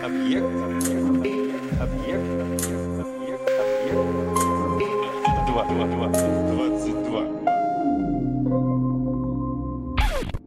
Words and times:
Объект. 0.00 0.44
Объект. 0.44 1.80
Объект. 1.80 2.24
Объект. 2.40 3.02
Объект. 3.02 4.06
Два. 5.46 5.64
Два. 5.64 5.86
Два. 5.86 6.08
Двадцать 6.08 7.02
два. 7.04 7.22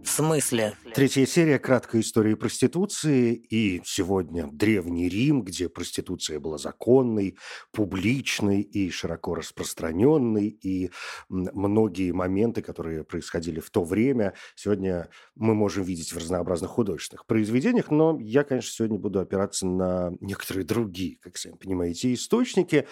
В 0.04 0.08
смысле? 0.10 0.73
Третья 0.96 1.26
серия 1.26 1.60
краткой 1.60 2.00
истории 2.00 2.36
проституции. 2.36 3.34
И 3.34 3.82
сегодня 3.84 4.48
Древний 4.50 5.10
Рим, 5.10 5.41
где 5.41 5.68
проституция 5.68 6.39
была 6.39 6.57
законной, 6.57 7.38
публичной 7.73 8.61
и 8.61 8.89
широко 8.91 9.36
распространенной. 9.36 10.47
И 10.47 10.92
многие 11.28 12.14
моменты, 12.14 12.61
которые 12.61 13.04
происходили 13.04 13.60
в 13.60 13.71
то 13.71 13.84
время, 13.84 14.36
сегодня 14.55 15.10
мы 15.36 15.54
можем 15.54 15.84
видеть 15.84 16.14
в 16.14 16.18
разнообразных 16.18 16.71
художественных 16.71 17.25
произведениях. 17.25 17.91
Но 17.91 18.18
я, 18.21 18.46
конечно, 18.46 18.71
сегодня 18.71 18.98
буду 18.98 19.20
опираться 19.20 19.68
на 19.68 20.14
некоторые 20.21 20.64
другие, 20.64 21.18
как 21.19 21.36
сами 21.36 21.57
понимаете, 21.57 22.14
источники. 22.14 22.88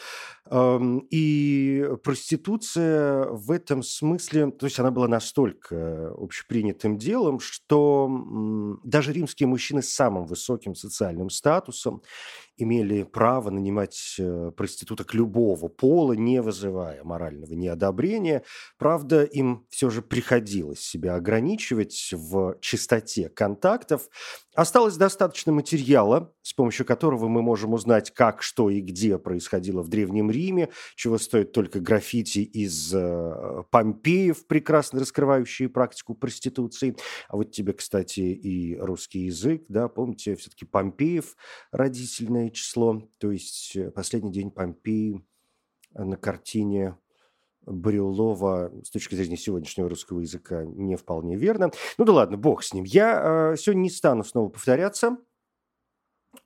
И 0.51 1.89
проституция 2.03 3.27
в 3.27 3.49
этом 3.49 3.81
смысле, 3.81 4.51
то 4.51 4.65
есть 4.65 4.77
она 4.77 4.91
была 4.91 5.07
настолько 5.07 6.11
общепринятым 6.17 6.97
делом, 6.97 7.39
что 7.39 7.92
даже 8.83 9.13
римские 9.13 9.47
мужчины 9.47 9.81
с 9.81 9.93
самым 9.93 10.25
высоким 10.25 10.75
социальным 10.75 11.29
статусом 11.29 12.01
имели 12.57 13.03
право 13.03 13.49
нанимать 13.49 14.15
э, 14.19 14.51
проституток 14.55 15.13
любого 15.13 15.67
пола, 15.67 16.13
не 16.13 16.41
вызывая 16.41 17.03
морального 17.03 17.53
неодобрения. 17.53 18.43
Правда, 18.77 19.23
им 19.23 19.65
все 19.69 19.89
же 19.89 20.01
приходилось 20.01 20.79
себя 20.79 21.15
ограничивать 21.15 22.09
в 22.11 22.57
чистоте 22.61 23.29
контактов. 23.29 24.09
Осталось 24.55 24.97
достаточно 24.97 25.51
материала, 25.51 26.31
с 26.43 26.53
помощью 26.53 26.85
которого 26.85 27.27
мы 27.27 27.41
можем 27.41 27.73
узнать, 27.73 28.11
как, 28.13 28.43
что 28.43 28.69
и 28.69 28.81
где 28.81 29.17
происходило 29.17 29.81
в 29.81 29.87
Древнем 29.87 30.29
Риме, 30.29 30.69
чего 30.95 31.17
стоит 31.17 31.53
только 31.53 31.79
граффити 31.79 32.39
из 32.39 32.93
э, 32.93 33.63
Помпеев, 33.71 34.45
прекрасно 34.45 34.99
раскрывающие 34.99 35.69
практику 35.69 36.13
проституции. 36.13 36.95
А 37.29 37.37
вот 37.37 37.51
тебе, 37.51 37.73
кстати, 37.73 38.19
и 38.19 38.77
русский 38.77 39.21
язык, 39.21 39.63
да, 39.69 39.87
помните, 39.87 40.35
все-таки 40.35 40.65
Помпеев 40.65 41.35
родительное 42.43 42.49
число, 42.49 43.01
то 43.17 43.31
есть 43.31 43.75
э, 43.75 43.91
последний 43.91 44.31
день 44.31 44.51
Помпеи 44.51 45.25
э, 45.95 46.03
на 46.03 46.17
картине 46.17 46.97
Брюлова 47.65 48.71
с 48.83 48.89
точки 48.89 49.15
зрения 49.15 49.37
сегодняшнего 49.37 49.89
русского 49.89 50.19
языка 50.19 50.65
не 50.65 50.95
вполне 50.95 51.37
верно. 51.37 51.71
Ну 51.97 52.05
да 52.05 52.13
ладно, 52.13 52.37
бог 52.37 52.63
с 52.63 52.73
ним. 52.73 52.83
Я 52.83 53.53
э, 53.53 53.57
сегодня 53.57 53.81
не 53.81 53.89
стану 53.89 54.23
снова 54.23 54.49
повторяться 54.49 55.17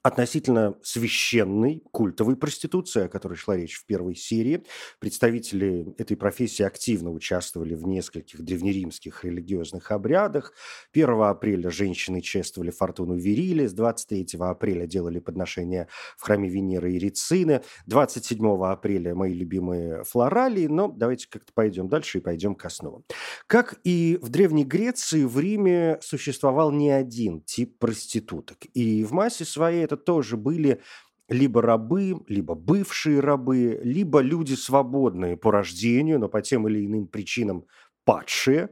относительно 0.03 0.75
священной 0.83 1.83
культовой 1.91 2.35
проституции, 2.35 3.03
о 3.03 3.09
которой 3.09 3.35
шла 3.35 3.57
речь 3.57 3.75
в 3.75 3.85
первой 3.85 4.15
серии. 4.15 4.63
Представители 4.99 5.93
этой 5.97 6.15
профессии 6.15 6.63
активно 6.63 7.11
участвовали 7.11 7.73
в 7.73 7.85
нескольких 7.85 8.41
древнеримских 8.41 9.23
религиозных 9.23 9.91
обрядах. 9.91 10.53
1 10.93 11.09
апреля 11.21 11.69
женщины 11.69 12.21
чествовали 12.21 12.71
фортуну 12.71 13.15
Верили, 13.15 13.65
с 13.65 13.73
23 13.73 14.39
апреля 14.39 14.87
делали 14.87 15.19
подношения 15.19 15.87
в 16.17 16.23
храме 16.23 16.49
Венеры 16.49 16.93
и 16.93 16.99
Рицины, 16.99 17.61
27 17.85 18.63
апреля 18.65 19.15
мои 19.15 19.33
любимые 19.33 20.03
флоралии, 20.03 20.67
но 20.67 20.87
давайте 20.89 21.27
как-то 21.29 21.51
пойдем 21.53 21.87
дальше 21.87 22.19
и 22.19 22.21
пойдем 22.21 22.55
к 22.55 22.65
основам. 22.65 23.03
Как 23.45 23.75
и 23.83 24.19
в 24.21 24.29
Древней 24.29 24.65
Греции, 24.65 25.23
в 25.23 25.39
Риме 25.39 25.97
существовал 26.01 26.71
не 26.71 26.91
один 26.91 27.41
тип 27.41 27.77
проституток. 27.79 28.65
И 28.73 29.03
в 29.03 29.11
массе 29.11 29.45
своей 29.45 29.76
это 29.83 29.97
тоже 29.97 30.37
были 30.37 30.81
либо 31.29 31.61
рабы, 31.61 32.15
либо 32.27 32.55
бывшие 32.55 33.19
рабы, 33.19 33.79
либо 33.83 34.19
люди 34.19 34.53
свободные 34.53 35.37
по 35.37 35.51
рождению, 35.51 36.19
но 36.19 36.29
по 36.29 36.41
тем 36.41 36.67
или 36.67 36.85
иным 36.85 37.07
причинам 37.07 37.65
падшие. 38.05 38.69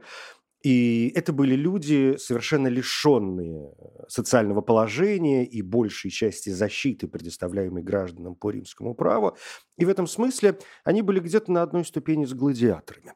И 0.62 1.12
это 1.14 1.32
были 1.32 1.54
люди, 1.54 2.16
совершенно 2.18 2.66
лишенные 2.66 3.72
социального 4.08 4.62
положения 4.62 5.44
и 5.44 5.62
большей 5.62 6.10
части 6.10 6.50
защиты, 6.50 7.06
предоставляемой 7.06 7.82
гражданам 7.82 8.34
по 8.34 8.50
римскому 8.50 8.94
праву. 8.94 9.36
И 9.78 9.84
в 9.84 9.88
этом 9.88 10.06
смысле 10.06 10.58
они 10.82 11.02
были 11.02 11.20
где-то 11.20 11.52
на 11.52 11.62
одной 11.62 11.84
ступени 11.84 12.24
с 12.24 12.32
гладиаторами. 12.32 13.12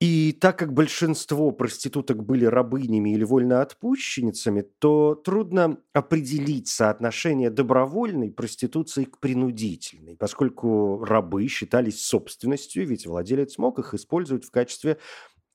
И 0.00 0.32
так 0.32 0.56
как 0.56 0.74
большинство 0.74 1.50
проституток 1.50 2.24
были 2.24 2.44
рабынями 2.44 3.14
или 3.14 3.24
вольноотпущенницами, 3.24 4.62
то 4.78 5.16
трудно 5.16 5.78
определить 5.92 6.68
соотношение 6.68 7.50
добровольной 7.50 8.30
проституции 8.30 9.04
к 9.04 9.18
принудительной, 9.18 10.14
поскольку 10.14 11.04
рабы 11.04 11.48
считались 11.48 12.04
собственностью, 12.04 12.86
ведь 12.86 13.08
владелец 13.08 13.58
мог 13.58 13.80
их 13.80 13.92
использовать 13.92 14.44
в 14.44 14.52
качестве 14.52 14.98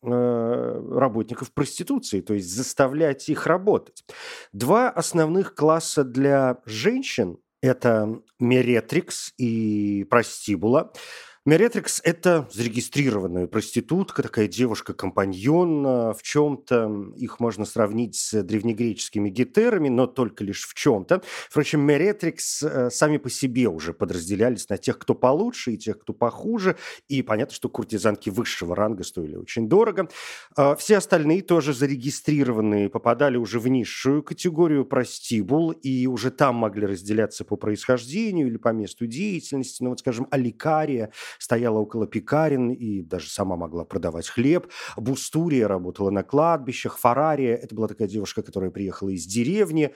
э, 0.02 0.08
работников 0.10 1.54
проституции, 1.54 2.20
то 2.20 2.34
есть 2.34 2.54
заставлять 2.54 3.30
их 3.30 3.48
работать. 3.48 4.04
Два 4.52 4.90
основных 4.90 5.56
класса 5.56 6.04
для 6.04 6.60
женщин– 6.66 7.38
это 7.62 8.22
меретрикс 8.40 9.34
и 9.38 10.06
простибула– 10.10 10.92
Меретрикс– 11.46 12.00
это 12.06 12.48
зарегистрированная 12.54 13.48
проститутка, 13.48 14.24
такая 14.24 14.48
девушка-компаньон. 14.48 16.14
В 16.14 16.20
чем-то 16.22 17.12
их 17.18 17.42
можно 17.42 17.66
сравнить 17.66 18.16
с 18.16 18.44
древнегреческими 18.44 19.30
гетерами, 19.30 19.90
но 19.90 20.08
только 20.08 20.46
лишь 20.46 20.66
в 20.66 20.74
чем-то. 20.74 21.22
Впрочем, 21.50 21.82
Меретрикс 21.82 22.64
э, 22.64 22.90
сами 22.90 23.18
по 23.18 23.30
себе 23.30 23.68
уже 23.68 23.92
подразделялись 23.92 24.70
на 24.70 24.78
тех, 24.78 24.98
кто 24.98 25.16
получше 25.16 25.74
и 25.74 25.78
тех, 25.78 26.00
кто 26.00 26.14
похуже. 26.14 26.78
И 27.10 27.22
понятно, 27.22 27.54
что 27.54 27.68
куртизанки 27.68 28.30
высшего 28.30 28.74
ранга 28.74 29.04
стоили 29.04 29.36
очень 29.36 29.68
дорого. 29.68 30.08
А 30.56 30.78
все 30.78 30.96
остальные 30.96 31.42
тоже 31.42 31.74
зарегистрированные 31.74 32.88
попадали 32.88 33.36
уже 33.36 33.60
в 33.60 33.68
низшую 33.68 34.24
категорию 34.24 34.86
простибул 34.86 35.72
и 35.72 36.08
уже 36.08 36.32
там 36.32 36.56
могли 36.56 36.88
разделяться 36.88 37.44
по 37.44 37.58
происхождению 37.58 38.48
или 38.48 38.56
по 38.56 38.70
месту 38.70 39.08
деятельности. 39.08 39.84
Ну 39.84 39.90
вот, 39.90 40.00
скажем, 40.00 40.26
Аликария– 40.32 41.12
стояла 41.40 41.80
около 41.80 42.08
пекарен 42.08 42.72
и 42.72 43.02
даже 43.02 43.30
сама 43.30 43.56
могла 43.56 43.86
продавать 43.86 44.28
хлеб. 44.28 44.68
Бустурия 44.98 45.68
работала 45.68 46.10
на 46.10 46.24
кладбищах. 46.24 46.98
Фарария– 46.98 47.56
это 47.64 47.76
была 47.76 47.88
такая 47.88 48.08
девушка, 48.08 48.42
которая 48.42 48.72
приехала 48.72 49.10
из 49.10 49.26
деревни. 49.26 49.94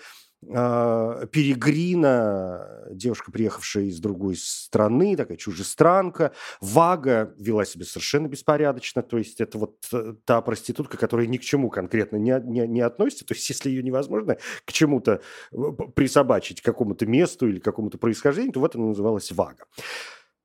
А, 0.53 1.25
Перегрина, 1.27 2.85
девушка, 2.91 3.31
приехавшая 3.31 3.85
из 3.85 3.99
другой 3.99 4.35
страны, 4.37 5.15
такая 5.17 5.35
чужестранка. 5.35 6.31
Вага 6.61 7.33
вела 7.37 7.65
себя 7.65 7.85
совершенно 7.85 8.27
беспорядочно, 8.27 9.01
то 9.01 9.17
есть 9.17 9.41
это 9.41 9.57
вот 9.57 9.77
э, 9.91 10.13
та 10.25 10.41
проститутка, 10.41 10.97
которая 10.97 11.25
ни 11.25 11.37
к 11.37 11.41
чему 11.41 11.69
конкретно 11.69 12.17
не, 12.17 12.39
не, 12.45 12.67
не 12.67 12.81
относится, 12.81 13.25
то 13.25 13.33
есть 13.33 13.49
если 13.49 13.69
ее 13.69 13.81
невозможно 13.81 14.37
к 14.63 14.71
чему-то 14.71 15.21
э, 15.51 15.57
присобачить, 15.95 16.61
к 16.61 16.65
какому-то 16.65 17.07
месту 17.07 17.47
или 17.47 17.59
какому-то 17.59 17.97
происхождению, 17.97 18.53
то 18.53 18.59
вот 18.59 18.75
она 18.75 18.85
называлась 18.85 19.31
Вага. 19.31 19.65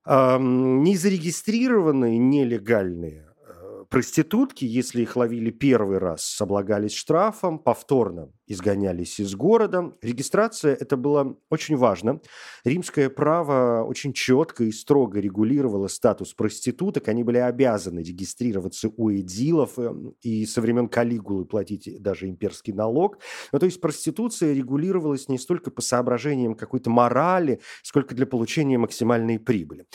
Ам, 0.04 0.82
Незарегистрированные, 0.82 2.18
нелегальные 2.18 3.24
э, 3.28 3.31
проститутки, 3.92 4.64
если 4.64 5.02
их 5.02 5.16
ловили 5.16 5.50
первый 5.50 5.98
раз, 5.98 6.40
облагались 6.40 6.94
штрафом, 6.94 7.58
повторно 7.58 8.30
изгонялись 8.46 9.20
из 9.20 9.34
города. 9.34 9.92
Регистрация– 10.02 10.74
это 10.80 10.96
было 10.96 11.36
очень 11.50 11.76
важно. 11.76 12.20
Римское 12.64 13.08
право 13.10 13.84
очень 13.84 14.12
четко 14.12 14.64
и 14.64 14.72
строго 14.72 15.20
регулировало 15.20 15.88
статус 15.88 16.34
проституток. 16.34 17.08
Они 17.08 17.22
были 17.22 17.38
обязаны 17.38 18.00
регистрироваться 18.00 18.90
у 18.96 19.10
эдилов 19.10 19.78
э, 19.78 19.92
и 20.22 20.46
со 20.46 20.60
времен 20.60 20.88
Калигулы 20.88 21.44
платить 21.44 22.02
даже 22.02 22.28
имперский 22.28 22.72
налог. 22.72 23.18
Ну, 23.52 23.58
то 23.58 23.66
есть 23.66 23.80
проституция 23.80 24.52
регулировалась 24.52 25.28
не 25.28 25.38
столько 25.38 25.70
по 25.70 25.82
соображениям 25.82 26.54
какой-то 26.54 26.90
морали, 26.90 27.60
сколько 27.82 28.14
для 28.14 28.26
получения 28.26 28.78
максимальной 28.78 29.38
прибыли. 29.38 29.86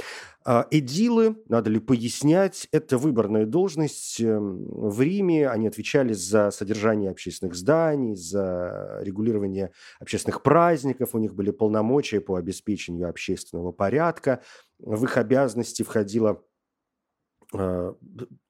А 0.49 0.65
Эдилы, 0.71 1.43
надо 1.49 1.69
ли 1.69 1.77
пояснять, 1.77 2.69
это 2.71 2.97
выборная 2.97 3.45
должность 3.45 4.21
эм, 4.21 4.63
в 4.69 5.01
Риме. 5.01 5.49
Они 5.49 5.67
отвечали 5.67 6.13
за 6.13 6.51
содержание 6.51 7.11
общественных 7.11 7.53
зданий, 7.53 8.15
за 8.15 8.99
регулирование 9.01 9.73
общественных 9.99 10.43
праздников. 10.43 11.13
У 11.13 11.17
них 11.17 11.35
были 11.35 11.51
полномочия 11.51 12.21
по 12.21 12.37
обеспечению 12.37 13.09
общественного 13.09 13.73
порядка. 13.73 14.41
В 14.79 15.03
их 15.03 15.17
обязанности 15.17 15.83
входило 15.83 16.41
э, 17.53 17.93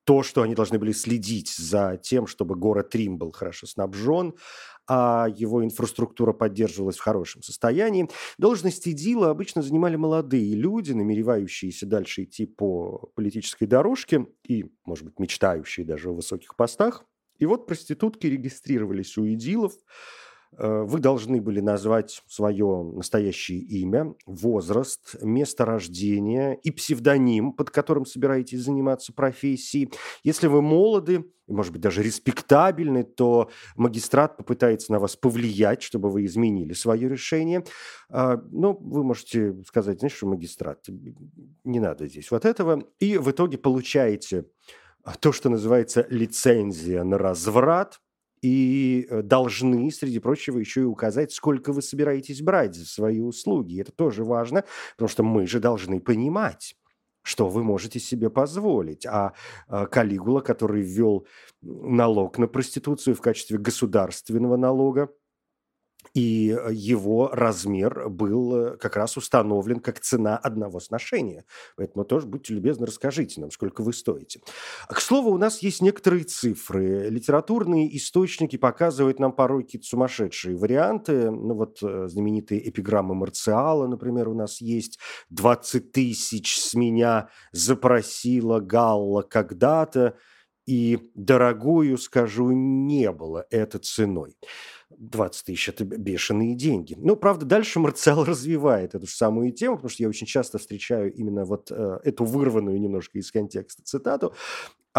то, 0.08 0.24
что 0.24 0.42
они 0.42 0.56
должны 0.56 0.80
были 0.80 0.94
следить 0.94 1.50
за 1.50 2.00
тем, 2.02 2.28
чтобы 2.28 2.56
город 2.56 2.96
Рим 2.96 3.18
был 3.18 3.34
хорошо 3.34 3.68
снабжен, 3.68 4.36
а 4.88 5.28
его 5.36 5.66
инфраструктура 5.66 6.32
поддерживалась 6.32 6.96
в 6.96 7.02
хорошем 7.02 7.42
состоянии. 7.44 8.10
Должности 8.38 8.94
Дила 8.94 9.30
обычно 9.30 9.62
занимали 9.62 9.98
молодые 9.98 10.56
люди, 10.56 10.94
намеревающиеся 10.94 11.86
дальше 11.88 12.24
идти 12.24 12.46
по 12.46 13.12
политической 13.16 13.66
дорожке 13.66 14.28
и, 14.48 14.72
может 14.86 15.04
быть, 15.04 15.20
мечтающие 15.20 15.86
даже 15.86 16.10
о 16.10 16.14
высоких 16.14 16.56
постах. 16.56 17.04
И 17.38 17.46
вот 17.46 17.68
проститутки 17.68 18.28
регистрировались 18.28 19.18
у 19.18 19.28
идилов, 19.28 19.74
вы 20.58 21.00
должны 21.00 21.40
были 21.40 21.60
назвать 21.60 22.24
свое 22.28 22.84
настоящее 22.94 23.60
имя, 23.60 24.16
возраст, 24.26 25.16
место 25.22 25.66
рождения 25.66 26.54
и 26.64 26.72
псевдоним, 26.72 27.54
под 27.54 27.70
которым 27.70 28.06
собираетесь 28.06 28.62
заниматься 28.62 29.14
профессией. 29.14 29.92
Если 30.24 30.48
вы 30.48 30.62
молоды, 30.62 31.26
и, 31.48 31.54
может 31.54 31.72
быть, 31.72 31.82
даже 31.82 32.04
респектабельны, 32.04 33.04
то 33.04 33.50
магистрат 33.76 34.36
попытается 34.36 34.92
на 34.92 35.00
вас 35.00 35.16
повлиять, 35.16 35.82
чтобы 35.82 36.10
вы 36.10 36.26
изменили 36.26 36.74
свое 36.74 37.08
решение. 37.08 37.64
А, 38.10 38.36
Но 38.52 38.74
ну, 38.74 38.78
вы 38.82 39.04
можете 39.04 39.56
сказать, 39.66 40.00
знаешь, 40.00 40.16
что 40.16 40.28
магистрат, 40.28 40.86
не 41.64 41.80
надо 41.80 42.08
здесь 42.08 42.32
вот 42.32 42.46
этого. 42.46 42.84
И 43.00 43.18
в 43.18 43.32
итоге 43.32 43.58
получаете 43.58 44.46
то, 45.22 45.32
что 45.32 45.50
называется 45.50 46.06
лицензия 46.10 47.04
на 47.04 47.18
разврат– 47.18 48.02
и 48.42 49.08
э, 49.10 49.22
должны, 49.22 49.92
среди 49.92 50.20
прочего, 50.20 50.60
еще 50.60 50.82
и 50.82 50.86
указать, 50.86 51.32
сколько 51.32 51.74
вы 51.74 51.82
собираетесь 51.82 52.42
брать 52.42 52.76
за 52.76 52.86
свои 52.86 53.20
услуги. 53.20 53.82
Это 53.82 53.92
тоже 53.92 54.24
важно, 54.24 54.64
потому 54.96 55.10
что 55.10 55.24
мы 55.24 55.48
же 55.48 55.60
должны 55.60 56.00
понимать, 56.00 56.76
что 57.24 57.50
вы 57.50 57.64
можете 57.64 58.00
себе 58.00 58.30
позволить. 58.30 59.06
А, 59.06 59.34
а 59.68 59.86
Калигула, 59.88 60.42
который 60.42 60.82
ввел 60.82 61.28
налог 61.62 62.38
на 62.38 62.48
проституцию 62.48 63.16
в 63.16 63.22
качестве 63.22 63.58
государственного 63.58 64.56
налога, 64.56 65.10
и 66.14 66.52
э, 66.52 66.74
его 66.74 67.30
размер 67.32 68.10
был 68.10 68.56
э, 68.56 68.78
как 68.78 68.96
раз 68.96 69.18
установлен 69.18 69.80
как 69.80 70.00
цена 70.00 70.38
одного 70.38 70.80
сношения. 70.80 71.46
Поэтому 71.76 72.06
тоже 72.06 72.28
будьте 72.28 72.54
любезны, 72.54 72.86
расскажите 72.86 73.42
нам, 73.42 73.52
сколько 73.52 73.82
вы 73.82 73.94
стоите. 73.94 74.42
К 74.90 75.00
слову, 75.00 75.32
у 75.32 75.38
нас 75.38 75.62
есть 75.62 75.82
некоторые 75.82 76.24
цифры. 76.24 77.10
Литературные 77.10 77.96
источники 77.98 78.58
показывают 78.58 79.20
нам 79.20 79.32
порой 79.32 79.64
какие-то 79.64 79.88
сумасшедшие 79.88 80.56
варианты. 80.56 81.32
Ну 81.32 81.54
вот 81.54 81.80
э, 81.82 82.08
знаменитые 82.08 82.68
эпиграммы 82.70 83.16
Марциала, 83.16 83.88
например, 83.88 84.30
у 84.30 84.34
нас 84.34 84.62
есть. 84.62 85.00
20 85.30 85.92
тысяч 85.92 86.60
с 86.60 86.74
меня 86.74 87.30
запросила 87.52 88.60
Галла 88.60 89.22
когда-то, 89.22 90.16
и 90.68 91.12
дорогую, 91.16 91.98
скажу, 91.98 92.52
не 92.52 93.12
было 93.12 93.46
это 93.50 93.80
ценой. 93.80 94.36
20 94.90 95.46
тысяч– 95.46 95.70
это 95.70 95.84
бешеные 95.84 96.56
деньги. 96.56 96.96
Ну, 96.98 97.16
правда, 97.16 97.46
дальше 97.46 97.80
Марциал 97.80 98.24
развивает 98.26 98.96
эту 98.96 99.06
же 99.06 99.14
самую 99.14 99.52
тему, 99.52 99.76
потому 99.76 99.90
что 99.90 100.04
я 100.04 100.10
очень 100.10 100.28
часто 100.28 100.58
встречаю 100.58 101.14
именно 101.14 101.46
вот 101.46 101.72
э, 101.72 102.00
эту 102.04 102.26
вырванную 102.26 102.80
немножко 102.80 103.20
из 103.20 103.32
контекста 103.32 103.84
цитату. 103.84 104.34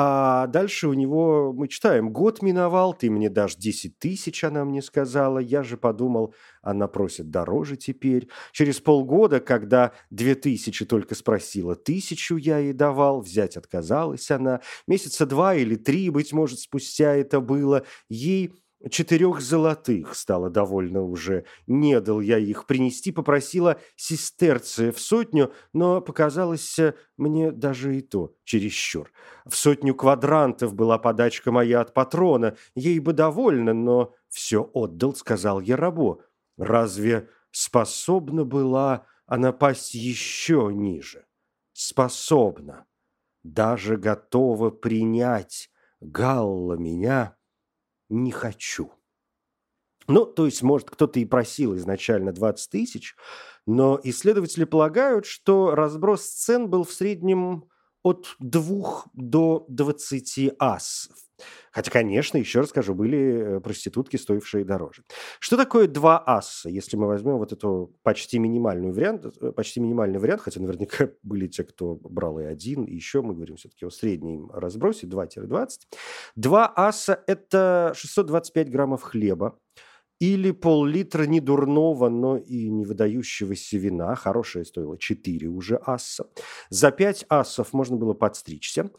А 0.01 0.47
дальше 0.47 0.87
у 0.87 0.93
него 0.93 1.53
мы 1.53 1.67
читаем 1.67 2.13
«Год 2.13 2.41
миновал, 2.41 2.95
ты 2.95 3.11
мне 3.11 3.29
дашь 3.29 3.57
10 3.57 3.99
тысяч», 3.99 4.45
она 4.45 4.65
мне 4.65 4.81
сказала. 4.81 5.41
Я 5.41 5.65
же 5.65 5.77
подумал, 5.77 6.37
она 6.63 6.87
просит 6.87 7.31
дороже 7.31 7.77
теперь. 7.77 8.29
Через 8.53 8.79
полгода, 8.79 9.41
когда 9.41 9.91
две 10.11 10.37
тысячи 10.37 10.85
только 10.85 11.17
спросила, 11.17 11.75
тысячу 11.75 12.37
я 12.37 12.59
ей 12.59 12.75
давал, 12.75 13.23
взять 13.23 13.57
отказалась 13.57 14.31
она. 14.31 14.61
Месяца 14.87 15.27
два 15.27 15.57
или 15.57 15.75
три, 15.75 16.11
быть 16.11 16.33
может, 16.33 16.61
спустя 16.61 17.17
это 17.17 17.41
было, 17.41 17.83
ей 18.09 18.53
четырех 18.91 19.41
золотых 19.41 20.15
стало 20.15 20.51
довольно 20.51 21.03
уже. 21.03 21.45
Не 21.67 22.01
дал 22.01 22.21
я 22.21 22.39
их 22.39 22.67
принести, 22.67 23.11
попросила 23.11 23.81
сестерцы 23.97 24.93
в 24.93 25.01
сотню, 25.01 25.53
но 25.73 26.01
показалось 26.01 26.79
э, 26.79 26.95
мне 27.17 27.51
даже 27.51 27.97
и 27.97 28.01
то 28.01 28.35
чересчур. 28.45 29.11
В 29.47 29.57
сотню 29.57 29.95
квадрантов 29.95 30.75
была 30.75 30.99
подачка 30.99 31.51
моя 31.51 31.81
от 31.81 31.93
патрона, 31.93 32.57
ей 32.75 33.01
бы 33.01 33.13
довольно, 33.13 33.75
но 33.75 34.15
все 34.29 34.71
отдал, 34.73 35.15
сказал 35.15 35.61
я 35.61 35.77
рабу. 35.77 36.23
Разве 36.57 37.29
способна 37.51 38.45
была 38.45 39.07
она 39.27 39.53
пасть 39.53 39.95
еще 39.95 40.71
ниже? 40.73 41.27
Способна. 41.73 42.87
Даже 43.43 43.97
готова 43.97 44.71
принять 44.71 45.71
Галла 46.01 46.75
меня 46.75 47.38
не 48.09 48.33
хочу. 48.33 48.93
Ну, 50.07 50.25
то 50.25 50.47
есть, 50.47 50.63
может, 50.63 50.91
кто-то 50.91 51.21
и 51.21 51.27
просил 51.27 51.77
изначально 51.77 52.33
20 52.33 52.71
тысяч, 52.71 53.15
но 53.67 54.01
исследователи 54.03 54.65
полагают, 54.65 55.27
что 55.27 55.75
разброс 55.75 56.23
цен 56.23 56.71
был 56.71 56.85
в 56.85 56.93
среднем 56.93 57.65
от 58.03 58.37
2 58.39 59.05
до 59.13 59.67
20 59.69 60.55
ас 60.59 61.11
Хотя, 61.79 61.93
конечно, 61.93 62.37
еще 62.37 62.59
раз 62.59 62.71
скажу, 62.71 62.93
были 62.93 63.19
э, 63.19 63.61
проститутки, 63.61 64.17
стоившие 64.17 64.65
дороже. 64.65 65.05
Что 65.39 65.57
такое 65.57 65.87
два 65.87 66.19
асса, 66.19 66.69
если 66.69 66.97
мы 66.97 67.07
возьмем 67.07 67.39
вот 67.39 67.53
эту 67.53 67.95
почти 68.03 68.41
минимальную 68.41 68.93
вариант, 68.93 69.27
э, 69.41 69.53
почти 69.53 69.79
минимальный 69.79 70.19
вариант, 70.19 70.41
хотя 70.41 70.61
наверняка 70.61 71.09
были 71.23 71.47
те, 71.47 71.63
кто 71.63 71.95
брал 71.95 72.41
и 72.41 72.43
один, 72.43 72.83
и 72.83 72.97
еще 72.97 73.23
мы 73.23 73.33
говорим 73.33 73.55
все-таки 73.55 73.87
о 73.87 73.91
среднем 73.91 74.51
разбросе 74.51 75.07
2-20. 75.07 75.69
Два 76.35 76.67
асса– 76.67 77.23
это 77.29 77.93
625 77.95 78.71
граммов 78.73 79.03
хлеба, 79.03 79.57
или 80.21 80.51
пол-литра 80.51 81.25
недурного, 81.25 82.09
но 82.09 82.37
и 82.37 82.69
не 82.69 82.85
выдающегося 82.85 83.79
вина. 83.79 84.15
Хорошее 84.17 84.65
стоило 84.65 84.99
4 84.99 85.49
уже 85.49 85.77
асса. 85.77 86.27
За 86.71 86.91
5 86.91 87.27
ассов 87.29 87.73
можно 87.73 87.97
было 87.97 88.15
подстричься. 88.15 88.91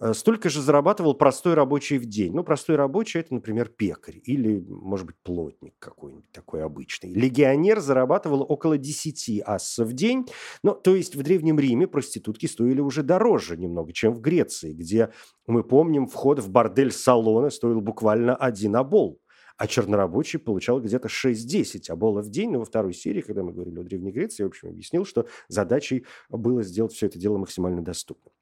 Э, 0.00 0.14
столько 0.14 0.48
же 0.48 0.62
зарабатывал 0.62 1.14
простой 1.14 1.54
рабочий 1.54 1.98
в 1.98 2.06
день. 2.06 2.32
Ну, 2.32 2.44
простой 2.44 2.76
рабочий– 2.76 3.18
это, 3.20 3.34
например, 3.34 3.68
пекарь 3.68 4.20
или, 4.24 4.64
может 4.68 5.06
быть, 5.06 5.16
плотник 5.22 5.74
какой-нибудь 5.80 6.30
такой 6.30 6.62
обычный. 6.62 7.12
Легионер 7.12 7.80
зарабатывал 7.80 8.46
около 8.48 8.78
10 8.78 9.42
ассов 9.44 9.88
в 9.88 9.92
день. 9.94 10.26
Ну, 10.62 10.74
то 10.74 10.94
есть 10.94 11.16
в 11.16 11.22
Древнем 11.22 11.58
Риме 11.58 11.88
проститутки 11.88 12.46
стоили 12.46 12.80
уже 12.80 13.02
дороже 13.02 13.56
немного, 13.56 13.92
чем 13.92 14.14
в 14.14 14.20
Греции, 14.20 14.72
где, 14.72 15.10
мы 15.48 15.64
помним, 15.64 16.06
вход 16.06 16.38
в 16.38 16.48
бордель 16.50 16.92
салона 16.92 17.50
стоил 17.50 17.80
буквально 17.80 18.36
один 18.36 18.76
обол 18.76 19.20
а 19.58 19.66
чернорабочий 19.66 20.38
получал 20.38 20.80
где-то 20.80 21.08
6-10 21.08 21.90
оболов 21.90 22.26
в 22.26 22.30
день. 22.30 22.52
Но 22.52 22.60
во 22.60 22.64
второй 22.64 22.94
серии, 22.94 23.20
когда 23.20 23.42
мы 23.42 23.52
говорили 23.52 23.80
о 23.80 23.82
Древней 23.82 24.12
Греции, 24.12 24.42
я, 24.42 24.46
в 24.46 24.50
общем, 24.50 24.68
объяснил, 24.68 25.04
что 25.04 25.26
задачей 25.48 26.06
было 26.30 26.62
сделать 26.62 26.92
все 26.92 27.06
это 27.06 27.18
дело 27.18 27.36
максимально 27.38 27.82
доступным. 27.82 28.32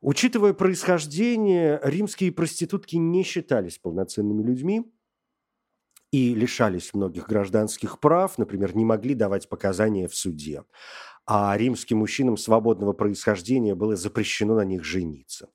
Учитывая 0.00 0.52
происхождение, 0.52 1.80
римские 1.84 2.32
проститутки 2.32 2.96
не 2.96 3.22
считались 3.22 3.78
полноценными 3.78 4.42
людьми 4.42 4.92
и 6.10 6.34
лишались 6.34 6.94
многих 6.94 7.28
гражданских 7.28 8.00
прав, 8.00 8.36
например, 8.36 8.74
не 8.74 8.84
могли 8.84 9.14
давать 9.14 9.48
показания 9.48 10.08
в 10.08 10.16
суде. 10.16 10.64
А 11.26 11.56
римским 11.56 11.98
мужчинам 11.98 12.36
свободного 12.36 12.92
происхождения 12.92 13.76
было 13.76 13.94
запрещено 13.94 14.56
на 14.56 14.64
них 14.64 14.82
жениться. 14.82 15.50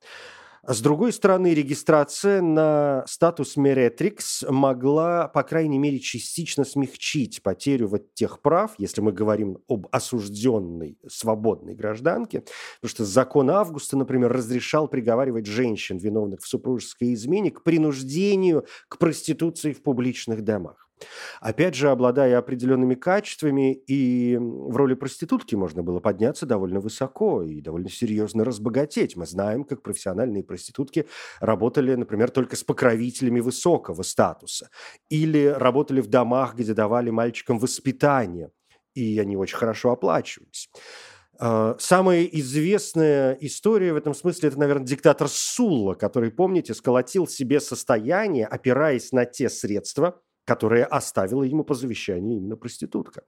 А 0.68 0.74
с 0.74 0.82
другой 0.82 1.14
стороны, 1.14 1.54
регистрация 1.54 2.42
на 2.42 3.04
статус 3.08 3.56
Меретрикс 3.56 4.44
могла, 4.50 5.28
по 5.28 5.44
крайней 5.44 5.78
мере, 5.78 6.00
частично 6.00 6.64
смягчить 6.64 7.44
потерю 7.44 7.88
вот 7.88 8.16
тех 8.16 8.42
прав, 8.42 8.74
если 8.80 9.02
мы 9.02 9.12
говорим 9.12 9.60
об 9.68 9.86
осужденной 9.92 10.98
свободной 11.08 11.76
гражданке, 11.76 12.46
потому 12.82 12.90
что 12.90 13.06
закон 13.06 13.52
Августа, 13.52 13.96
например, 13.96 14.32
разрешал 14.32 14.88
приговаривать 14.88 15.46
женщин, 15.46 15.98
виновных 15.98 16.42
в 16.42 16.48
супружеской 16.48 17.14
измене, 17.14 17.52
к 17.52 17.62
принуждению 17.62 18.66
к 18.88 18.98
проституции 18.98 19.72
в 19.72 19.84
публичных 19.84 20.44
домах. 20.44 20.85
Опять 21.42 21.76
же, 21.76 21.90
обладая 21.90 22.38
определенными 22.38 22.96
качествами, 22.96 23.74
и 23.74 24.38
в 24.38 24.76
роли 24.76 24.94
проститутки 24.94 25.56
можно 25.56 25.84
было 25.84 26.00
подняться 26.00 26.46
довольно 26.46 26.80
высоко 26.80 27.44
и 27.44 27.62
довольно 27.62 27.90
серьезно 27.90 28.46
разбогатеть. 28.46 29.16
Мы 29.16 29.26
знаем, 29.26 29.64
как 29.64 29.82
профессиональные 29.82 30.44
проститутки 30.44 31.08
работали, 31.40 31.96
например, 31.96 32.32
только 32.32 32.56
с 32.56 32.64
покровителями 32.64 33.42
высокого 33.42 34.04
статуса. 34.04 34.70
Или 35.10 35.46
работали 35.46 36.02
в 36.02 36.08
домах, 36.08 36.56
где 36.56 36.74
давали 36.74 37.10
мальчикам 37.10 37.60
воспитание, 37.60 38.52
и 38.94 39.20
они 39.20 39.36
очень 39.36 39.58
хорошо 39.58 39.92
оплачивались. 39.92 40.70
А, 41.38 41.76
самая 41.80 42.24
известная 42.24 43.38
история 43.42 43.94
в 43.94 43.98
этом 43.98 44.14
смысле– 44.14 44.50
это, 44.50 44.60
наверное, 44.60 44.88
диктатор 44.88 45.28
Сулла, 45.28 45.94
который, 45.94 46.32
помните, 46.32 46.74
сколотил 46.74 47.28
себе 47.28 47.60
состояние, 47.60 48.46
опираясь 48.46 49.12
на 49.12 49.26
те 49.26 49.50
средства, 49.50 50.22
которое 50.46 50.86
оставила 50.86 51.44
ему 51.44 51.64
по 51.64 51.74
завещанию 51.74 52.38
именно 52.38 52.56
проститутка. 52.56 53.24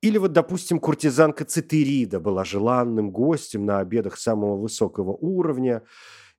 Или 0.00 0.18
вот, 0.18 0.32
допустим, 0.32 0.80
куртизанка 0.80 1.44
Цитерида 1.44 2.20
была 2.20 2.44
желанным 2.44 3.10
гостем 3.10 3.66
на 3.66 3.78
обедах 3.80 4.16
самого 4.18 4.56
высокого 4.56 5.12
уровня, 5.12 5.82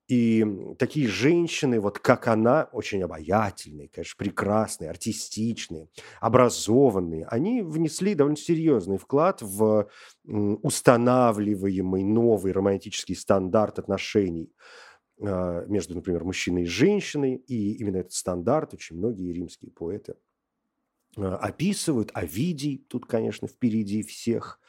и 0.08 0.44
такие 0.80 1.08
женщины, 1.08 1.80
вот 1.80 2.00
как 2.00 2.28
она, 2.28 2.68
очень 2.72 3.04
обаятельные, 3.04 3.90
конечно, 3.90 4.16
прекрасные, 4.18 4.90
артистичные, 4.90 5.88
образованные, 6.20 7.28
они 7.28 7.62
внесли 7.62 8.16
довольно 8.16 8.36
серьезный 8.36 8.98
вклад 8.98 9.44
в 9.44 9.88
устанавливаемый 10.26 12.04
новый 12.04 12.54
романтический 12.54 13.16
стандарт 13.16 13.78
отношений 13.78 14.52
между, 15.20 15.96
например, 15.96 16.24
мужчиной 16.24 16.64
и 16.64 16.66
женщиной, 16.66 17.36
и 17.36 17.74
именно 17.74 17.98
этот 17.98 18.14
стандарт 18.14 18.74
очень 18.74 18.96
многие 18.98 19.34
римские 19.34 19.72
поэты 19.72 20.16
э, 21.18 21.22
описывают. 21.22 22.12
Овидий 22.14 22.86
тут, 22.88 23.06
конечно, 23.06 23.48
впереди 23.48 24.02
всех. 24.04 24.60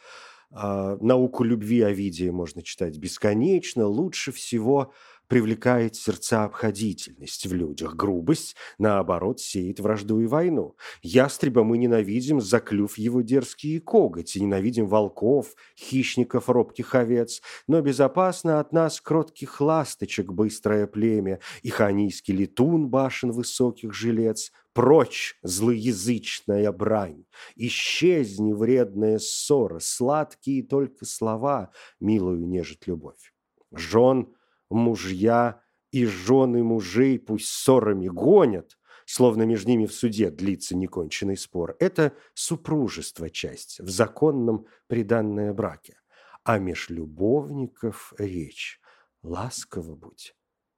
А, 0.52 0.96
науку 1.00 1.44
любви 1.44 1.80
Овидия 1.82 2.32
можно 2.32 2.62
читать 2.62 2.98
бесконечно. 2.98 3.86
Лучше 3.86 4.32
всего 4.32 4.92
привлекает 5.30 5.94
сердца 5.94 6.42
обходительность 6.42 7.46
в 7.46 7.54
людях, 7.54 7.94
грубость, 7.94 8.56
наоборот, 8.78 9.38
сеет 9.38 9.78
вражду 9.78 10.20
и 10.20 10.26
войну. 10.26 10.76
Ястреба 11.02 11.62
мы 11.62 11.78
ненавидим, 11.78 12.40
заклюв 12.40 12.98
его 12.98 13.20
дерзкие 13.22 13.80
коготи, 13.80 14.38
ненавидим 14.38 14.88
волков, 14.88 15.54
хищников, 15.78 16.50
робких 16.50 16.96
овец, 16.96 17.42
но 17.68 17.80
безопасно 17.80 18.58
от 18.58 18.72
нас 18.72 19.00
кротких 19.00 19.60
ласточек 19.60 20.32
быстрое 20.32 20.88
племя, 20.88 21.38
и 21.62 21.70
ханийский 21.70 22.34
летун 22.34 22.88
башен 22.88 23.30
высоких 23.30 23.94
жилец, 23.94 24.50
Прочь, 24.72 25.36
злоязычная 25.42 26.70
брань, 26.70 27.24
исчезни 27.56 28.52
вредная 28.52 29.18
ссора, 29.18 29.80
сладкие 29.80 30.62
только 30.62 31.04
слова 31.04 31.70
милую 31.98 32.46
нежит 32.46 32.86
любовь. 32.86 33.32
Жен 33.72 34.28
мужья 34.70 35.60
и 35.90 36.06
жены 36.06 36.62
мужей 36.62 37.18
пусть 37.18 37.48
ссорами 37.48 38.08
гонят, 38.08 38.78
словно 39.04 39.42
между 39.42 39.70
ними 39.70 39.86
в 39.86 39.92
суде 39.92 40.30
длится 40.30 40.76
неконченный 40.76 41.36
спор. 41.36 41.76
Это 41.80 42.12
супружество 42.34 43.28
часть, 43.28 43.80
в 43.80 43.90
законном 43.90 44.66
приданное 44.86 45.52
браке. 45.52 45.98
А 46.44 46.58
меж 46.58 46.88
любовников 46.88 48.14
речь. 48.18 48.80
Ласково 49.22 49.94
будь 49.96 50.34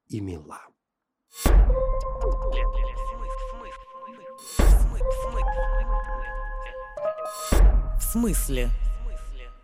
и 0.08 0.20
мила. 0.20 0.66
В 7.96 8.02
смысле? 8.12 8.68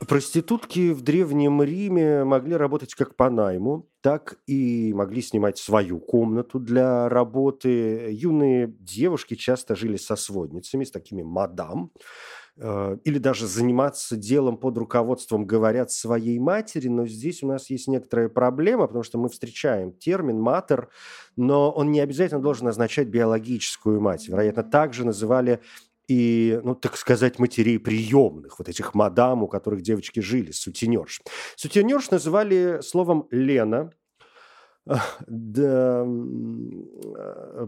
Проститутки 0.06 0.92
в 0.92 1.02
Древнем 1.02 1.62
Риме 1.62 2.24
могли 2.24 2.54
работать 2.56 2.94
как 2.94 3.16
по 3.16 3.28
найму, 3.28 3.90
так 4.08 4.38
и 4.46 4.94
могли 4.94 5.20
снимать 5.20 5.58
свою 5.58 6.00
комнату 6.00 6.58
для 6.58 7.10
работы. 7.10 8.08
Юные 8.10 8.74
девушки 8.80 9.34
часто 9.34 9.76
жили 9.76 9.98
со 9.98 10.16
сводницами, 10.16 10.84
с 10.84 10.90
такими 10.90 11.22
мадам, 11.22 11.92
э, 12.56 12.96
или 13.04 13.18
даже 13.18 13.46
заниматься 13.46 14.16
делом 14.16 14.56
под 14.56 14.78
руководством, 14.78 15.44
говорят, 15.44 15.90
своей 15.90 16.38
матери, 16.38 16.88
но 16.88 17.06
здесь 17.06 17.42
у 17.42 17.48
нас 17.48 17.68
есть 17.68 17.86
некоторая 17.86 18.30
проблема, 18.30 18.86
потому 18.86 19.02
что 19.02 19.18
мы 19.18 19.28
встречаем 19.28 19.92
термин 19.92 20.40
«матер», 20.40 20.88
но 21.36 21.70
он 21.70 21.92
не 21.92 22.00
обязательно 22.00 22.40
должен 22.40 22.66
означать 22.66 23.08
биологическую 23.08 24.00
мать. 24.00 24.26
Вероятно, 24.26 24.62
также 24.62 25.04
называли 25.04 25.60
и, 26.08 26.58
ну, 26.64 26.74
так 26.74 26.96
сказать, 26.96 27.38
матерей 27.38 27.78
приемных, 27.78 28.58
вот 28.58 28.70
этих 28.70 28.94
мадам, 28.94 29.42
у 29.42 29.48
которых 29.48 29.82
девочки 29.82 30.20
жили, 30.20 30.50
сутенерш. 30.50 31.20
Сутенерш 31.56 32.10
называли 32.10 32.80
словом 32.80 33.28
«Лена», 33.30 33.92
да, 35.26 36.06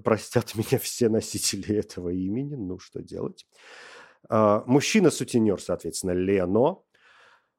простят 0.04 0.54
меня 0.54 0.78
все 0.82 1.08
носители 1.08 1.76
этого 1.76 2.08
имени, 2.10 2.54
ну 2.54 2.78
что 2.78 3.02
делать. 3.02 3.46
А, 4.28 4.62
мужчина-сутенер, 4.66 5.60
соответственно, 5.60 6.12
Лено. 6.12 6.82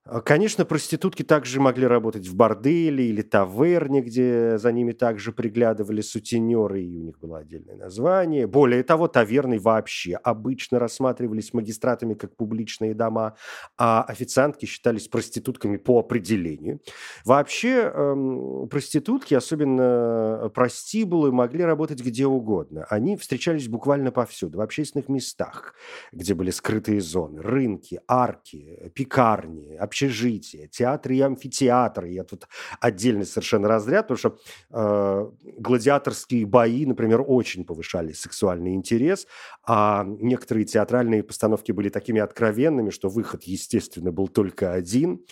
А, 0.03 0.19
конечно, 0.19 0.65
проститутки 0.65 1.21
также 1.21 1.61
могли 1.61 1.85
работать 1.85 2.27
в 2.27 2.35
борделе 2.35 3.05
или 3.05 3.21
таверне, 3.21 4.01
где 4.01 4.57
за 4.57 4.71
ними 4.71 4.93
также 4.93 5.31
приглядывали 5.31 6.01
сутенеры, 6.01 6.81
и 6.81 6.97
у 6.97 7.03
них 7.03 7.19
было 7.19 7.37
отдельное 7.39 7.75
название. 7.75 8.47
Более 8.47 8.81
того, 8.83 9.07
таверны 9.07 9.59
вообще 9.59 10.15
обычно 10.15 10.79
рассматривались 10.79 11.53
магистратами 11.53 12.15
как 12.15 12.35
публичные 12.35 12.95
дома, 12.95 13.35
а 13.77 14.01
официантки 14.03 14.65
считались 14.65 15.07
проститутками 15.07 15.77
по 15.77 15.99
определению. 15.99 16.79
Вообще, 17.23 17.91
эм, 17.93 18.67
проститутки, 18.69 19.35
особенно 19.35 20.49
простибулы, 20.55 21.31
могли 21.31 21.63
работать 21.63 22.01
где 22.01 22.25
угодно. 22.25 22.85
Они 22.89 23.15
встречались 23.17 23.67
буквально 23.67 24.11
повсюду, 24.11 24.57
в 24.57 24.61
общественных 24.61 25.09
местах, 25.09 25.75
где 26.11 26.33
были 26.33 26.49
скрытые 26.49 27.01
зоны, 27.01 27.39
рынки, 27.41 28.01
арки, 28.07 28.91
пекарни, 28.95 29.75
общежития, 29.91 30.67
театры 30.67 31.17
и 31.17 31.21
амфитеатры. 31.21 32.09
Я 32.09 32.23
тут 32.23 32.47
отдельный 32.79 33.25
совершенно 33.25 33.67
разряд, 33.67 34.07
потому 34.07 34.17
что 34.17 34.37
э, 34.69 35.31
гладиаторские 35.57 36.45
бои, 36.45 36.85
например, 36.85 37.21
очень 37.27 37.65
повышали 37.65 38.13
сексуальный 38.13 38.73
интерес, 38.73 39.27
а 39.67 40.05
некоторые 40.05 40.63
театральные 40.63 41.23
постановки 41.23 41.73
были 41.73 41.89
такими 41.89 42.21
откровенными, 42.21 42.89
что 42.89 43.09
выход, 43.09 43.43
естественно, 43.43 44.13
был 44.13 44.29
только 44.29 44.71
один. 44.71 45.25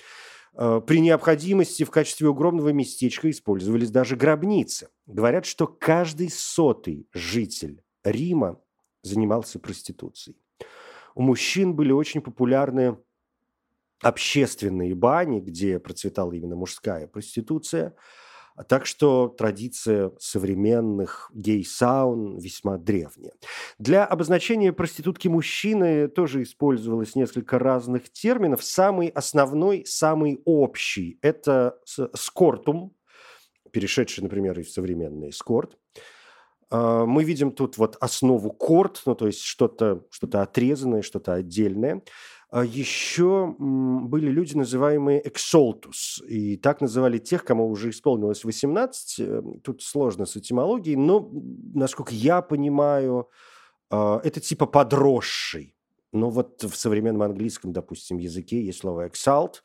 Э, 0.55 0.81
при 0.85 0.99
необходимости 0.99 1.85
в 1.85 1.89
качестве 1.89 2.27
огромного 2.27 2.69
местечка 2.69 3.29
использовались 3.29 3.91
даже 3.91 4.17
гробницы. 4.17 4.89
Говорят, 5.07 5.45
что 5.45 5.67
каждый 5.67 6.29
сотый 6.29 7.07
житель 7.13 7.81
Рима 8.03 8.59
занимался 9.03 9.57
проституцией. 9.57 10.37
У 11.15 11.21
мужчин 11.21 11.75
были 11.75 11.93
очень 11.93 12.19
популярны 12.21 12.97
общественные 14.01 14.95
бани, 14.95 15.39
где 15.39 15.79
процветала 15.79 16.31
именно 16.33 16.55
мужская 16.55 17.07
проституция. 17.07 17.95
Так 18.67 18.85
что 18.85 19.29
традиция 19.29 20.11
современных 20.19 21.31
гей-саун 21.33 22.37
весьма 22.37 22.77
древняя. 22.77 23.31
Для 23.77 24.05
обозначения 24.05 24.73
проститутки 24.73 25.29
мужчины 25.29 26.09
тоже 26.09 26.43
использовалось 26.43 27.15
несколько 27.15 27.57
разных 27.57 28.11
терминов. 28.11 28.61
Самый 28.63 29.07
основной, 29.07 29.85
самый 29.85 30.41
общий– 30.43 31.19
это 31.21 31.77
скортум, 32.13 32.93
перешедший, 33.71 34.23
например, 34.23 34.61
в 34.61 34.69
современный 34.69 35.31
скорт. 35.31 35.77
А, 36.69 37.05
мы 37.05 37.23
видим 37.23 37.51
тут 37.51 37.77
вот 37.77 37.97
основу 37.99 38.51
корт, 38.51 39.01
ну 39.05 39.15
то 39.15 39.27
есть 39.27 39.41
что-то 39.41 40.05
что 40.11 40.27
отрезанное, 40.41 41.01
что-то 41.01 41.33
отдельное. 41.33 42.03
А 42.51 42.65
еще 42.65 43.55
были 43.59 44.29
люди, 44.31 44.57
называемые 44.57 45.27
эксолтус, 45.27 46.23
и 46.27 46.57
так 46.57 46.81
называли 46.81 47.19
тех, 47.19 47.45
кому 47.45 47.69
уже 47.69 47.91
исполнилось 47.91 48.43
18. 48.43 49.19
Э, 49.19 49.41
тут 49.63 49.83
сложно 49.83 50.25
с 50.25 50.35
этимологией, 50.35 50.95
но, 50.95 51.29
насколько 51.75 52.11
я 52.11 52.41
понимаю, 52.41 53.29
а, 53.91 54.19
это 54.23 54.39
типа 54.39 54.65
подросший. 54.65 55.75
Но 56.11 56.31
вот 56.31 56.63
в 56.63 56.75
современном 56.75 57.21
английском, 57.21 57.71
допустим, 57.71 58.17
языке 58.17 58.63
есть 58.63 58.79
слово 58.79 59.09
exalt. 59.09 59.61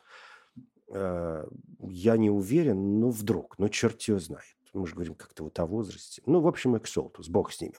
Э, 0.93 1.47
я 1.81 2.19
не 2.19 2.29
уверен, 2.29 3.01
но 3.01 3.09
вдруг, 3.09 3.59
но 3.59 3.69
черт 3.69 4.03
его 4.03 4.19
знает 4.19 4.55
мы 4.75 4.87
же 4.87 4.95
говорим 4.95 5.15
как-то 5.15 5.45
вот 5.45 5.59
о 5.59 5.67
возрасте. 5.67 6.23
Ну, 6.27 6.41
в 6.41 6.49
общем, 6.49 6.77
эксолтус, 6.77 7.29
бог 7.29 7.53
с 7.53 7.61
ними. 7.61 7.75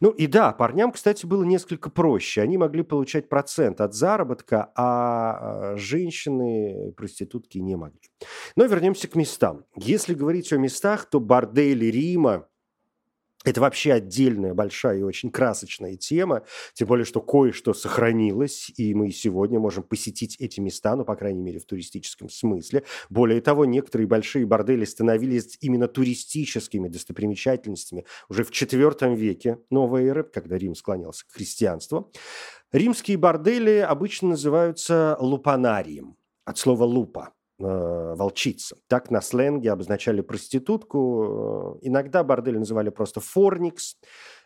Ну 0.00 0.10
и 0.10 0.26
да, 0.26 0.52
парням, 0.52 0.92
кстати, 0.92 1.26
было 1.26 1.44
несколько 1.44 1.90
проще. 1.90 2.40
Они 2.40 2.56
могли 2.56 2.82
получать 2.82 3.28
процент 3.28 3.80
от 3.80 3.94
заработка, 3.94 4.72
а, 4.74 5.72
а 5.72 5.76
женщины, 5.76 6.92
проститутки 6.96 7.58
не 7.58 7.76
могли. 7.76 8.00
Но 8.56 8.64
вернемся 8.64 9.08
к 9.08 9.14
местам. 9.14 9.64
Если 9.76 10.14
говорить 10.14 10.52
о 10.52 10.58
местах, 10.58 11.08
то 11.10 11.20
бордели 11.20 11.86
Рима 11.86 12.46
это 13.44 13.60
вообще 13.62 13.94
отдельная 13.94 14.52
большая 14.52 14.98
и 14.98 15.02
очень 15.02 15.30
красочная 15.30 15.96
тема, 15.96 16.42
тем 16.74 16.88
более, 16.88 17.06
что 17.06 17.22
кое-что 17.22 17.72
сохранилось, 17.72 18.70
и 18.76 18.94
мы 18.94 19.10
сегодня 19.12 19.58
можем 19.58 19.82
посетить 19.82 20.36
эти 20.38 20.60
места, 20.60 20.94
ну, 20.94 21.04
по 21.04 21.16
крайней 21.16 21.42
мере, 21.42 21.58
в 21.58 21.64
туристическом 21.64 22.28
смысле. 22.28 22.84
Более 23.08 23.40
того, 23.40 23.64
некоторые 23.64 24.06
большие 24.06 24.44
бордели 24.44 24.84
становились 24.84 25.56
именно 25.62 25.88
туристическими 25.88 26.88
достопримечательностями 26.88 28.04
уже 28.28 28.44
в 28.44 28.50
IV 28.50 29.16
веке 29.16 29.58
новой 29.70 30.04
эры, 30.04 30.24
когда 30.24 30.58
Рим 30.58 30.74
склонялся 30.74 31.26
к 31.26 31.32
христианству. 31.32 32.12
Римские 32.72 33.16
бордели 33.16 33.78
обычно 33.78 34.30
называются 34.30 35.16
лупанарием, 35.18 36.16
от 36.44 36.58
слова 36.58 36.84
«лупа», 36.84 37.32
волчица. 37.60 38.76
Так 38.88 39.10
на 39.10 39.20
сленге 39.20 39.72
обозначали 39.72 40.20
проститутку. 40.20 41.78
Э, 41.82 41.86
иногда 41.86 42.24
бордель 42.24 42.58
называли 42.58 42.90
просто 42.90 43.20
форникс. 43.20 43.96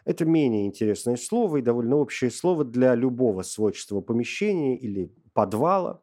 Это 0.04 0.24
менее 0.24 0.66
интересное 0.66 1.16
слово 1.16 1.58
и 1.58 1.62
довольно 1.62 1.96
общее 1.96 2.30
слово 2.30 2.64
для 2.64 2.94
любого 2.94 3.42
свойства 3.42 4.00
помещения 4.00 4.76
или 4.76 5.10
подвала. 5.32 6.00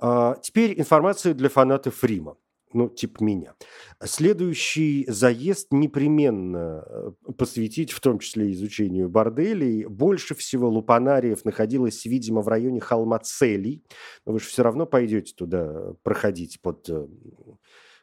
Э, 0.00 0.34
теперь 0.42 0.78
информация 0.78 1.34
для 1.34 1.48
фанатов 1.48 2.02
Рима 2.04 2.36
ну, 2.74 2.88
типа 2.88 3.22
меня. 3.22 3.54
Следующий 4.02 5.06
заезд 5.08 5.68
непременно 5.72 6.84
э, 6.86 7.10
посвятить, 7.38 7.92
в 7.92 8.00
том 8.00 8.18
числе 8.18 8.52
изучению 8.52 9.08
борделей. 9.08 9.84
Больше 9.86 10.34
всего 10.34 10.68
лупанариев 10.68 11.44
находилось, 11.44 12.04
видимо, 12.04 12.42
в 12.42 12.48
районе 12.48 12.80
холма 12.80 13.18
Целей. 13.20 13.84
Но 14.26 14.32
вы 14.32 14.40
же 14.40 14.46
все 14.46 14.62
равно 14.62 14.86
пойдете 14.86 15.34
туда 15.34 15.94
проходить 16.02 16.60
под 16.60 16.88
э, 16.90 17.06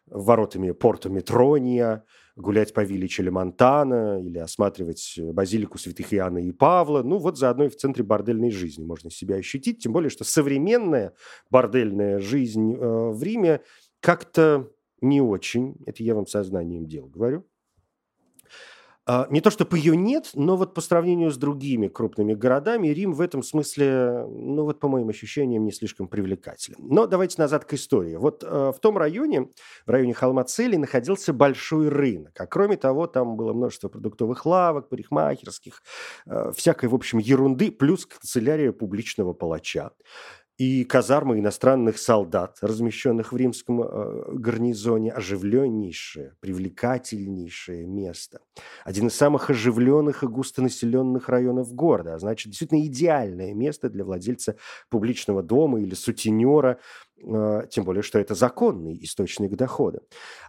воротами 0.08 0.72
порта 0.72 1.10
Метрония, 1.10 2.04
гулять 2.36 2.74
по 2.74 2.84
вилле 2.84 3.08
Челемонтана 3.08 4.22
или 4.22 4.38
осматривать 4.38 5.18
базилику 5.18 5.78
святых 5.78 6.13
Иоанна 6.13 6.40
и 6.40 6.51
Павла. 6.51 7.04
Ну, 7.04 7.18
вот 7.18 7.38
заодно 7.38 7.66
и 7.66 7.70
в 7.70 7.75
центре 7.75 8.04
бордельной 8.04 8.51
жизни 8.51 8.84
можно 8.84 9.10
себя 9.10 9.36
ощутить. 9.36 9.84
Тем 9.84 9.94
более, 9.94 10.10
что 10.10 10.24
современная 10.24 11.13
бордельная 11.50 12.20
жизнь 12.20 12.74
э, 12.74 12.78
в 12.78 13.22
Риме 13.22 13.62
как-то 14.01 14.70
не 15.00 15.22
очень. 15.22 15.77
Это 15.86 16.03
я 16.03 16.15
вам 16.15 16.27
сознанием 16.27 16.86
дел 16.86 17.08
говорю. 17.08 17.46
А, 19.08 19.27
не 19.31 19.41
то, 19.41 19.50
чтобы 19.50 19.79
ее 19.79 19.98
нет, 19.98 20.29
но 20.36 20.55
вот 20.55 20.75
по 20.75 20.81
сравнению 20.81 21.31
с 21.31 21.38
другими 21.38 21.88
крупными 21.88 22.36
городами, 22.36 22.89
Рим 22.89 23.13
в 23.13 23.22
этом 23.22 23.41
смысле, 23.41 24.25
ну 24.29 24.63
вот 24.63 24.79
по 24.79 24.88
моим 24.88 25.10
ощущениям, 25.10 25.65
не 25.65 25.72
слишком 25.72 26.08
привлекателен. 26.08 26.77
Но 26.79 27.08
давайте 27.08 27.41
назад 27.41 27.65
к 27.65 27.74
истории. 27.74 28.15
Вот 28.15 28.43
э, 28.43 28.48
в 28.48 28.79
том 28.79 29.00
районе, 29.00 29.50
в 29.88 29.89
районе 29.89 30.13
холма 30.13 30.43
Цели, 30.43 30.75
находился 30.75 31.34
большой 31.34 31.89
рынок. 31.89 32.39
А 32.39 32.46
кроме 32.46 32.77
того, 32.77 33.08
там 33.08 33.36
было 33.36 33.53
множество 33.53 33.89
продуктовых 33.89 34.46
лавок, 34.46 34.88
парикмахерских, 34.88 35.81
э, 36.27 36.51
всякой, 36.55 36.89
в 36.89 36.96
общем, 36.96 37.17
ерунды, 37.17 37.72
плюс 37.72 38.05
канцелярия 38.05 38.72
публичного 38.72 39.34
палача 39.34 39.91
и 40.62 40.84
казармы 40.84 41.39
иностранных 41.39 41.98
солдат, 41.98 42.60
размещенных 42.62 43.34
в 43.34 43.36
римском 43.36 43.82
э, 43.82 44.34
гарнизоне, 44.34 45.12
оживленнейшее, 45.12 46.36
привлекательнейшее 46.39 47.88
место. 47.88 48.41
Один 48.86 49.08
из 49.08 49.15
самых 49.15 49.50
оживленных 49.50 50.22
и 50.22 50.27
густонаселенных 50.27 51.30
районов 51.30 51.74
города, 51.74 52.13
а 52.13 52.20
значит, 52.20 52.50
действительно 52.50 52.86
идеальное 52.86 53.56
место 53.56 53.89
для 53.89 54.06
владельца 54.06 54.56
публичного 54.91 55.41
дома 55.41 55.82
или 55.82 55.96
сутенера, 55.96 56.77
э, 57.18 57.63
тем 57.72 57.84
более, 57.84 58.03
что 58.03 58.20
это 58.20 58.36
законный 58.36 59.03
источник 59.03 59.56
дохода. 59.56 60.01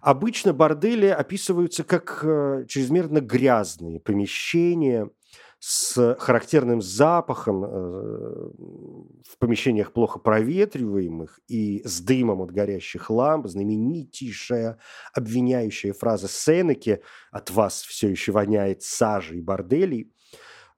Обычно 0.02 0.52
бордели 0.52 1.07
описываются 1.07 1.85
как 1.85 2.21
э, 2.23 2.66
чрезмерно 2.69 3.23
грязные 3.23 3.99
помещения– 3.99 5.09
с 5.64 6.16
характерным 6.19 6.83
запахом 6.83 7.64
э, 7.64 7.69
в 7.69 9.38
помещениях 9.38 9.92
плохо 9.92 10.19
проветриваемых 10.19 11.38
и 11.47 11.83
с 11.85 12.00
дымом 12.00 12.42
от 12.42 12.50
горящих 12.50 13.11
ламп, 13.11 13.47
знаменитейшая 13.47 14.81
обвиняющая 15.14 15.92
фраза 15.92 16.26
Сенеки 16.28 17.00
«От 17.31 17.52
вас 17.52 17.83
все 17.83 18.09
еще 18.09 18.33
воняет 18.33 18.83
сажей 18.83 19.40
борделей», 19.40 20.12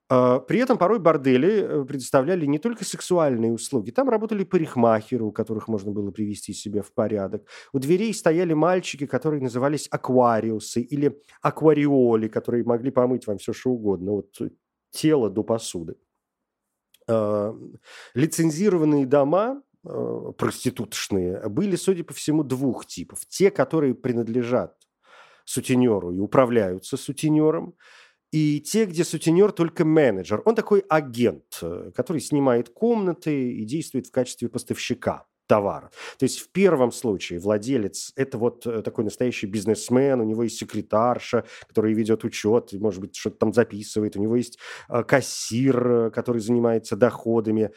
а, 0.07 0.39
при 0.39 0.59
этом 0.59 0.77
порой 0.77 0.99
бордели 0.99 1.63
э, 1.63 1.85
предоставляли 1.85 2.45
не 2.45 2.59
только 2.59 2.85
сексуальные 2.85 3.53
услуги. 3.53 3.89
Там 3.89 4.07
работали 4.07 4.43
парикмахеры, 4.43 5.23
у 5.23 5.31
которых 5.31 5.67
можно 5.67 5.91
было 5.91 6.11
привести 6.11 6.53
себя 6.53 6.83
в 6.83 6.93
порядок. 6.93 7.47
У 7.73 7.79
дверей 7.79 8.13
стояли 8.13 8.53
мальчики, 8.53 9.07
которые 9.07 9.41
назывались 9.41 9.87
аквариусы 9.89 10.81
или 10.81 11.19
аквариоли, 11.41 12.27
которые 12.27 12.63
могли 12.65 12.91
помыть 12.91 13.25
вам 13.25 13.39
все, 13.39 13.51
что 13.51 13.71
угодно. 13.71 14.11
Вот 14.11 14.37
тела 14.95 15.29
до 15.29 15.43
посуды. 15.43 15.95
А, 17.07 17.55
лицензированные 18.13 19.05
дома 19.05 19.61
а, 19.83 20.31
проституточные 20.31 21.47
были, 21.49 21.75
судя 21.75 22.03
по 22.03 22.13
всему, 22.13 22.43
двух 22.43 22.85
типов. 22.85 23.25
Те, 23.27 23.51
которые 23.51 23.93
принадлежат 23.93 24.75
сутенеру 25.45 26.11
и 26.11 26.19
управляются 26.19 26.97
сутенером, 26.97 27.75
и 28.31 28.59
те, 28.59 28.85
где 28.85 29.03
сутенер 29.03 29.51
только 29.51 29.85
менеджер. 29.85 30.41
Он 30.45 30.55
такой 30.55 30.79
агент, 30.89 31.59
э, 31.61 31.91
который 31.95 32.19
снимает 32.19 32.69
комнаты 32.69 33.53
и 33.53 33.63
действует 33.63 34.07
в 34.07 34.11
качестве 34.11 34.49
поставщика 34.49 35.27
товара. 35.47 35.91
То 36.17 36.23
есть 36.23 36.39
в 36.39 36.49
первом 36.49 36.91
случае 36.91 37.39
владелец– 37.39 38.11
это 38.15 38.37
вот 38.37 38.65
э, 38.65 38.81
такой 38.81 39.03
настоящий 39.03 39.47
бизнесмен, 39.47 40.19
у 40.21 40.23
него 40.23 40.43
есть 40.43 40.57
секретарша, 40.57 41.45
который 41.67 41.93
ведет 41.93 42.23
учет, 42.23 42.73
может 42.73 43.01
быть, 43.01 43.15
что-то 43.15 43.37
там 43.37 43.53
записывает, 43.53 44.15
у 44.15 44.21
него 44.21 44.35
есть 44.35 44.57
э, 44.89 45.03
кассир, 45.03 45.87
э, 45.87 46.11
который 46.11 46.41
занимается 46.41 46.95
доходами, 46.95 47.71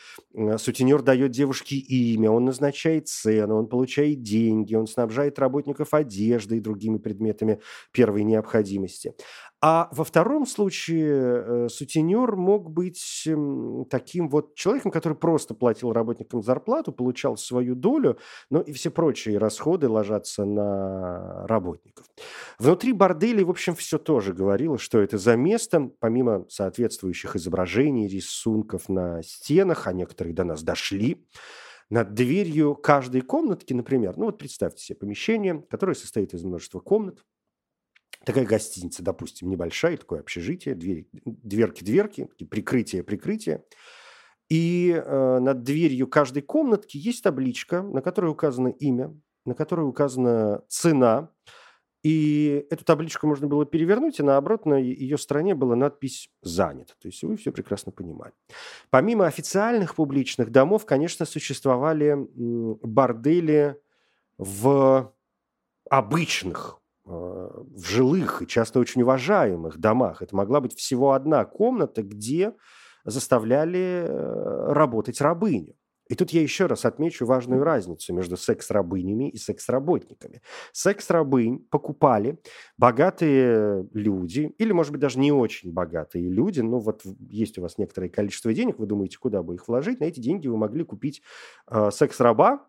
сутенер 0.56 1.02
дает 1.02 1.30
девушке 1.30 1.76
имя, 1.76 2.30
он 2.30 2.44
назначает 2.44 3.08
цену, 3.08 3.56
он 3.56 3.66
получает 3.66 4.22
деньги, 4.22 4.74
он 4.74 4.86
снабжает 4.86 5.38
работников 5.38 5.94
одеждой 5.94 6.58
и 6.58 6.60
другими 6.60 6.98
предметами 6.98 7.60
первой 7.92 8.24
необходимости. 8.24 9.14
А 9.60 9.88
во 9.90 10.04
втором 10.04 10.46
случае 10.46 11.08
э, 11.08 11.68
сутенер 11.68 12.36
мог 12.36 12.70
быть 12.70 13.26
таким 13.90 14.28
вот 14.28 14.54
человеком, 14.54 14.92
который 14.92 15.14
просто 15.14 15.54
платил 15.54 15.92
работникам 15.92 16.44
зарплату, 16.44 16.92
получал 16.92 17.36
свою 17.36 17.74
долю, 17.74 18.18
но 18.50 18.60
и 18.60 18.72
все 18.72 18.90
прочие 18.90 19.36
расходы 19.38 19.88
ложатся 19.88 20.44
на 20.44 21.44
работников. 21.48 22.06
Внутри 22.60 22.92
борделей, 22.92 23.42
в 23.42 23.50
общем, 23.50 23.74
все 23.74 23.98
тоже 23.98 24.32
говорило, 24.32 24.78
что 24.78 25.00
это 25.00 25.18
за 25.18 25.36
место, 25.36 25.90
помимо 25.98 26.46
соответствующих 26.48 27.34
изображений, 27.34 28.06
рисунков 28.06 28.88
на 28.88 29.22
стенах, 29.24 29.88
а 29.88 29.92
некоторые 29.92 30.34
до 30.34 30.44
нас 30.44 30.62
дошли, 30.62 31.26
над 31.90 32.14
дверью 32.14 32.74
каждой 32.76 33.22
комнатки, 33.22 33.72
например, 33.72 34.16
ну 34.18 34.26
вот 34.26 34.38
представьте 34.38 34.84
себе 34.84 34.96
помещение, 34.98 35.64
которое 35.70 35.94
состоит 35.94 36.34
из 36.34 36.44
множества 36.44 36.80
комнат, 36.80 37.24
такая 38.28 38.44
гостиница, 38.44 39.02
допустим, 39.02 39.48
небольшая, 39.48 39.96
такое 39.96 40.20
общежитие, 40.20 40.74
дверки-дверки, 40.74 42.28
прикрытие-прикрытие. 42.44 43.64
И 44.50 44.92
э, 44.92 45.38
над 45.38 45.62
дверью 45.62 46.08
каждой 46.08 46.42
комнатки 46.42 46.98
есть 46.98 47.24
табличка, 47.24 47.80
на 47.80 48.02
которой 48.02 48.26
указано 48.26 48.68
имя, 48.68 49.18
на 49.46 49.54
которой 49.54 49.88
указана 49.88 50.62
цена. 50.68 51.30
И 52.02 52.66
эту 52.68 52.84
табличку 52.84 53.26
можно 53.26 53.46
было 53.46 53.64
перевернуть, 53.64 54.20
и 54.20 54.22
на 54.22 54.36
обратной 54.36 54.84
ее 54.84 55.16
стороне 55.16 55.54
была 55.54 55.74
надпись 55.74 56.30
«Занято». 56.42 56.92
То 57.00 57.08
есть 57.08 57.22
вы 57.22 57.36
все 57.38 57.50
прекрасно 57.50 57.92
понимали. 57.92 58.34
Помимо 58.90 59.26
официальных 59.26 59.94
публичных 59.94 60.50
домов, 60.50 60.84
конечно, 60.84 61.24
существовали 61.24 62.14
бордели 62.36 63.80
в 64.36 65.14
обычных 65.88 66.78
в 67.08 67.86
жилых 67.86 68.42
и 68.42 68.46
часто 68.46 68.80
очень 68.80 69.02
уважаемых 69.02 69.78
домах. 69.78 70.22
Это 70.22 70.36
могла 70.36 70.60
быть 70.60 70.74
всего 70.74 71.12
одна 71.12 71.44
комната, 71.44 72.02
где 72.02 72.54
заставляли 73.04 74.04
э, 74.06 74.72
работать 74.72 75.20
рабыню. 75.20 75.74
И 76.08 76.14
тут 76.14 76.30
я 76.30 76.40
еще 76.40 76.66
раз 76.66 76.84
отмечу 76.84 77.26
важную 77.26 77.62
разницу 77.62 78.14
между 78.14 78.36
секс-рабынями 78.36 79.28
и 79.28 79.36
секс-работниками. 79.36 80.40
Секс-рабынь 80.72 81.66
покупали 81.70 82.40
богатые 82.78 83.86
люди, 83.92 84.54
или, 84.58 84.72
может 84.72 84.92
быть, 84.92 85.02
даже 85.02 85.18
не 85.18 85.32
очень 85.32 85.72
богатые 85.72 86.28
люди, 86.30 86.60
но 86.60 86.78
вот 86.78 87.02
есть 87.28 87.58
у 87.58 87.62
вас 87.62 87.76
некоторое 87.76 88.08
количество 88.08 88.52
денег, 88.54 88.78
вы 88.78 88.86
думаете, 88.86 89.18
куда 89.18 89.42
бы 89.42 89.54
их 89.54 89.68
вложить, 89.68 90.00
на 90.00 90.04
эти 90.04 90.20
деньги 90.20 90.48
вы 90.48 90.56
могли 90.56 90.82
купить 90.84 91.22
э, 91.70 91.90
секс-раба, 91.92 92.66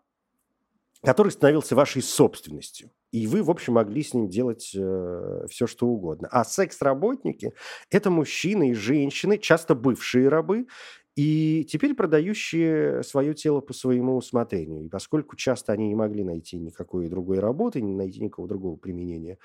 который 1.03 1.31
становился 1.31 1.75
вашей 1.75 2.01
собственностью. 2.01 2.91
И 3.11 3.25
вы, 3.25 3.41
в 3.41 3.49
общем, 3.49 3.73
могли 3.73 4.03
с 4.03 4.13
ним 4.13 4.29
делать 4.29 4.71
э, 4.75 5.45
все, 5.49 5.65
что 5.65 5.87
угодно. 5.87 6.27
А 6.31 6.43
секс-работники– 6.43 7.53
это 7.89 8.11
мужчины 8.11 8.71
и 8.71 8.73
женщины, 8.73 9.37
часто 9.37 9.75
бывшие 9.75 10.27
рабы, 10.27 10.67
и 11.15 11.65
теперь 11.65 11.95
продающие 11.95 13.03
свое 13.03 13.33
тело 13.33 13.61
по 13.61 13.73
своему 13.73 14.15
усмотрению. 14.15 14.85
И 14.85 14.89
поскольку 14.89 15.35
часто 15.35 15.73
они 15.73 15.87
не 15.87 15.95
могли 15.95 16.23
найти 16.23 16.57
никакой 16.59 17.09
другой 17.09 17.39
работы, 17.39 17.81
не 17.81 17.95
найти 17.95 18.21
никакого 18.21 18.47
другого 18.47 18.75
применения, 18.75 19.37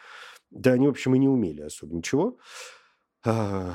да 0.51 0.73
они, 0.73 0.87
в 0.87 0.91
общем, 0.91 1.15
и 1.15 1.19
не 1.19 1.29
умели 1.29 1.63
особо 1.63 1.95
ничего, 1.95 2.39
а, 3.25 3.75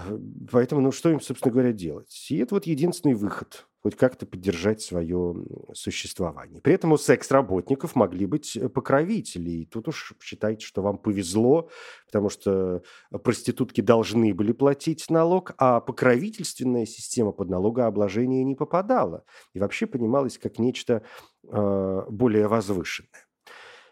поэтому, 0.51 0.81
ну, 0.81 0.91
что 0.91 1.09
им, 1.09 1.19
собственно 1.19 1.51
говоря, 1.51 1.71
делать? 1.73 2.27
И 2.29 2.37
это 2.37 2.55
вот 2.55 2.67
единственный 2.67 3.15
выход 3.15 3.67
хоть 3.81 3.95
как-то 3.95 4.25
поддержать 4.25 4.81
свое 4.81 5.35
существование. 5.73 6.61
При 6.61 6.73
этом 6.73 6.91
у 6.91 6.97
секс-работников 6.97 7.95
могли 7.95 8.25
быть 8.25 8.57
э, 8.57 8.67
покровители. 8.69 9.49
И 9.51 9.65
тут 9.65 9.87
уж 9.87 10.13
считайте, 10.21 10.65
что 10.65 10.81
вам 10.81 10.97
повезло, 10.97 11.69
потому 12.05 12.29
что 12.29 12.83
проститутки 13.23 13.81
должны 13.81 14.33
были 14.33 14.51
платить 14.51 15.09
налог, 15.09 15.53
а 15.57 15.79
покровительственная 15.79 16.85
система 16.85 17.31
под 17.31 17.49
налогообложение 17.49 18.43
не 18.43 18.55
попадала. 18.55 19.23
И 19.53 19.59
вообще 19.59 19.87
понималась 19.87 20.37
как 20.37 20.59
нечто 20.59 21.03
э, 21.47 22.01
более 22.09 22.47
возвышенное. 22.47 23.28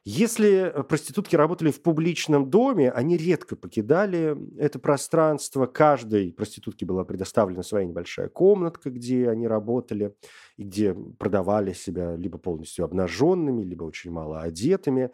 Если 0.10 0.72
э, 0.74 0.84
проститутки 0.84 1.36
работали 1.36 1.70
в 1.70 1.82
публичном 1.82 2.50
доме, 2.50 2.90
они 2.92 3.18
редко 3.18 3.58
покидали 3.58 4.38
это 4.58 4.80
пространство. 4.80 5.66
Каждой 5.66 6.32
проститутке 6.32 6.86
была 6.86 7.04
предоставлена 7.04 7.62
своя 7.62 7.86
небольшая 7.86 8.30
комнатка, 8.30 8.90
где 8.90 9.30
они 9.30 9.50
работали 9.50 10.16
и 10.56 10.64
где 10.64 10.94
продавали 10.94 11.74
себя 11.74 12.16
либо 12.16 12.38
полностью 12.38 12.86
обнаженными, 12.86 13.64
либо 13.64 13.84
очень 13.84 14.10
мало 14.10 14.40
одетыми. 14.40 15.12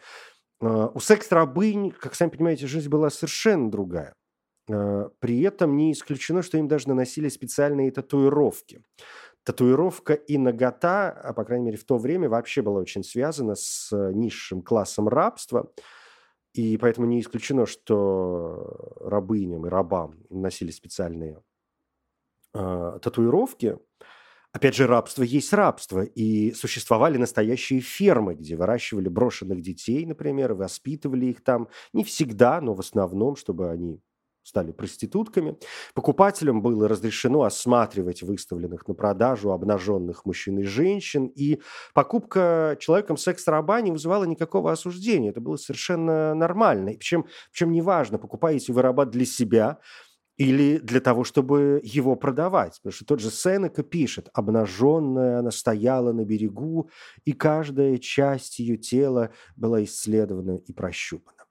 А, 0.61 0.91
у 0.93 0.99
секс-рабынь, 0.99 1.89
как 1.89 2.13
сами 2.13 2.29
понимаете, 2.29 2.67
жизнь 2.67 2.89
была 2.89 3.09
совершенно 3.09 3.71
другая. 3.71 4.13
А, 4.69 5.09
при 5.17 5.41
этом 5.41 5.75
не 5.75 5.91
исключено, 5.91 6.43
что 6.43 6.59
им 6.59 6.67
даже 6.67 6.87
наносили 6.87 7.29
специальные 7.29 7.89
татуировки 7.89 8.83
татуировка 9.43 10.13
и 10.13 10.37
нагота, 10.37 11.09
а 11.09 11.33
по 11.33 11.43
крайней 11.43 11.65
мере 11.65 11.77
в 11.77 11.83
то 11.83 11.97
время, 11.97 12.29
вообще 12.29 12.61
была 12.61 12.79
очень 12.79 13.03
связана 13.03 13.55
с 13.55 13.91
э, 13.91 14.11
низшим 14.13 14.61
классом 14.61 15.07
рабства. 15.07 15.71
И 16.53 16.77
поэтому 16.77 17.07
не 17.07 17.19
исключено, 17.19 17.65
что 17.65 18.97
рабыням 19.01 19.65
и 19.65 19.69
рабам 19.69 20.15
носили 20.29 20.71
специальные 20.71 21.41
э, 22.53 22.99
татуировки. 23.01 23.77
Опять 24.51 24.75
же, 24.75 24.85
рабство 24.85 25.23
есть 25.23 25.51
рабство, 25.51 26.03
и 26.03 26.51
существовали 26.51 27.17
настоящие 27.17 27.79
фермы, 27.79 28.35
где 28.35 28.55
выращивали 28.55 29.09
брошенных 29.09 29.61
детей, 29.61 30.05
например, 30.05 30.53
воспитывали 30.53 31.25
их 31.25 31.43
там. 31.43 31.69
Не 31.91 32.03
всегда, 32.03 32.61
но 32.61 32.75
в 32.75 32.79
основном, 32.79 33.35
чтобы 33.35 33.71
они 33.71 33.99
стали 34.43 34.71
проститутками. 34.71 35.57
Покупателям 35.93 36.61
было 36.61 36.87
разрешено 36.87 37.43
осматривать 37.43 38.21
выставленных 38.21 38.87
на 38.87 38.93
продажу 38.93 39.51
обнаженных 39.51 40.25
мужчин 40.25 40.59
и 40.59 40.63
женщин, 40.63 41.27
и 41.27 41.61
покупка 41.93 42.77
человеком 42.79 43.17
секс-раба 43.17 43.81
не 43.81 43.91
вызывала 43.91 44.25
никакого 44.25 44.71
осуждения. 44.71 45.29
Это 45.29 45.41
было 45.41 45.55
совершенно 45.55 46.33
нормально. 46.35 46.89
И 46.89 46.97
причем, 46.97 47.25
причем 47.51 47.71
неважно, 47.71 48.17
покупаете 48.17 48.73
вы 48.73 48.81
раба 48.81 49.05
для 49.05 49.25
себя 49.25 49.79
или 50.37 50.79
для 50.79 50.99
того, 50.99 51.23
чтобы 51.23 51.79
его 51.83 52.15
продавать. 52.15 52.79
Потому 52.81 52.93
что 52.93 53.05
тот 53.05 53.19
же 53.19 53.29
Сенека 53.29 53.83
пишет, 53.83 54.29
обнаженная 54.33 55.39
она 55.39 55.51
стояла 55.51 56.11
на 56.11 56.25
берегу, 56.25 56.89
и 57.23 57.33
каждая 57.33 57.97
часть 57.97 58.59
ее 58.59 58.77
тела 58.77 59.31
была 59.55 59.83
исследована 59.83 60.57
и 60.57 60.73
прощупана. 60.73 61.42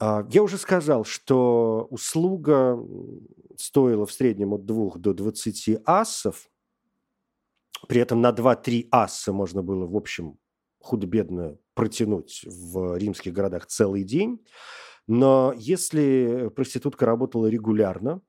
А, 0.00 0.26
я 0.30 0.42
уже 0.42 0.58
сказал, 0.58 1.04
что 1.04 1.86
услуга 1.90 2.78
стоила 3.56 4.06
в 4.06 4.12
среднем 4.12 4.54
от 4.54 4.64
2 4.64 4.92
до 4.96 5.14
20 5.14 5.80
ассов. 5.84 6.50
При 7.88 8.00
этом 8.00 8.20
на 8.20 8.30
2-3 8.30 8.88
асса 8.90 9.32
можно 9.32 9.62
было, 9.62 9.86
в 9.86 9.96
общем, 9.96 10.38
худо-бедно 10.80 11.58
протянуть 11.74 12.42
в 12.44 12.96
римских 12.96 13.32
городах 13.32 13.66
целый 13.66 14.04
день. 14.04 14.44
Но 15.06 15.52
если 15.56 16.50
проститутка 16.54 17.06
работала 17.06 17.46
регулярно, 17.46 18.20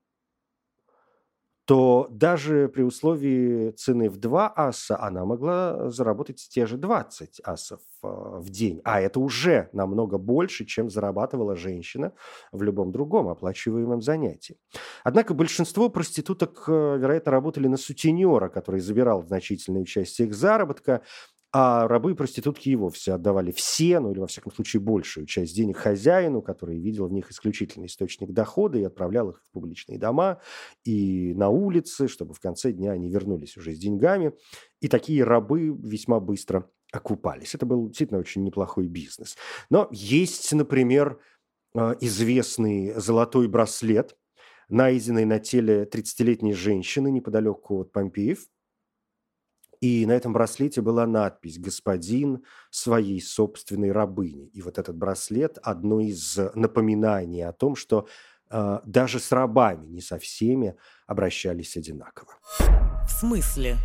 то 1.70 2.08
даже 2.10 2.68
при 2.68 2.82
условии 2.82 3.70
цены 3.70 4.10
в 4.10 4.18
2 4.18 4.54
аса 4.56 5.00
она 5.00 5.24
могла 5.24 5.92
заработать 5.92 6.48
те 6.50 6.66
же 6.66 6.78
20 6.78 7.42
асов 7.44 7.80
а, 8.02 8.40
в 8.40 8.50
день. 8.50 8.82
А 8.84 9.00
это 9.00 9.20
уже 9.20 9.70
намного 9.72 10.18
больше, 10.18 10.66
чем 10.66 10.90
зарабатывала 10.90 11.56
женщина 11.56 12.14
в 12.52 12.64
любом 12.64 12.92
другом 12.92 13.28
оплачиваемом 13.28 14.02
занятии. 14.02 14.58
Однако 15.04 15.36
большинство 15.36 15.90
проституток, 15.90 16.64
э, 16.68 16.98
вероятно, 16.98 17.32
работали 17.32 17.68
на 17.68 17.78
сутенера, 17.78 18.50
который 18.50 18.82
забирал 18.82 19.22
значительную 19.22 19.86
часть 19.86 20.20
их 20.20 20.34
заработка, 20.34 21.04
а 21.52 21.88
рабы 21.88 22.12
и 22.12 22.14
проститутки 22.14 22.70
и 22.70 22.76
вовсе 22.76 23.14
отдавали 23.14 23.52
все, 23.52 24.00
ну 24.00 24.12
или 24.12 24.20
во 24.20 24.28
всяком 24.28 24.52
случае 24.52 24.82
большую 24.82 25.26
часть 25.26 25.56
денег 25.56 25.78
хозяину, 25.78 26.44
который 26.44 26.80
видел 26.80 27.08
в 27.08 27.12
них 27.12 27.32
исключительный 27.32 27.88
источник 27.88 28.32
дохода 28.32 28.78
и 28.78 28.84
отправлял 28.84 29.32
их 29.32 29.42
в 29.44 29.52
публичные 29.52 29.98
дома 29.98 30.42
и 30.86 31.34
на 31.34 31.50
улицы, 31.50 32.08
чтобы 32.08 32.36
в 32.36 32.40
конце 32.40 32.72
дня 32.72 32.92
они 32.92 33.10
вернулись 33.10 33.58
уже 33.58 33.74
с 33.74 33.80
деньгами. 33.80 34.34
И 34.80 34.88
такие 34.88 35.24
рабы 35.24 35.70
весьма 35.70 36.20
быстро 36.20 36.70
окупались. 36.92 37.56
Это 37.56 37.66
был 37.66 37.88
действительно 37.88 38.20
очень 38.20 38.44
неплохой 38.44 38.88
бизнес. 38.88 39.36
Но 39.72 39.88
есть, 39.92 40.52
например, 40.54 41.20
э, 41.74 41.96
известный 42.02 42.94
золотой 42.94 43.48
браслет, 43.48 44.16
найденный 44.70 45.26
на 45.26 45.40
теле 45.40 45.86
30-летней 45.92 46.54
женщины 46.54 47.10
неподалеку 47.10 47.82
от 47.82 47.92
Помпеев– 47.92 48.46
и 49.82 50.06
на 50.06 50.12
этом 50.12 50.34
браслете 50.34 50.82
была 50.82 51.08
надпись 51.08 51.58
«Господин 51.58 52.44
своей 52.70 53.22
собственной 53.22 53.92
рабыни». 53.92 54.48
И 54.48 54.62
вот 54.62 54.78
этот 54.78 54.98
браслет– 54.98 55.58
одно 55.64 56.02
из 56.02 56.38
напоминаний 56.54 57.46
о 57.46 57.54
том, 57.54 57.76
что 57.76 58.08
э, 58.50 58.80
даже 58.86 59.20
с 59.20 59.32
рабами 59.32 59.88
не 59.88 60.02
со 60.02 60.20
всеми 60.20 60.76
обращались 61.08 61.78
одинаково. 61.78 62.34
В 62.60 63.10
смысле? 63.10 63.78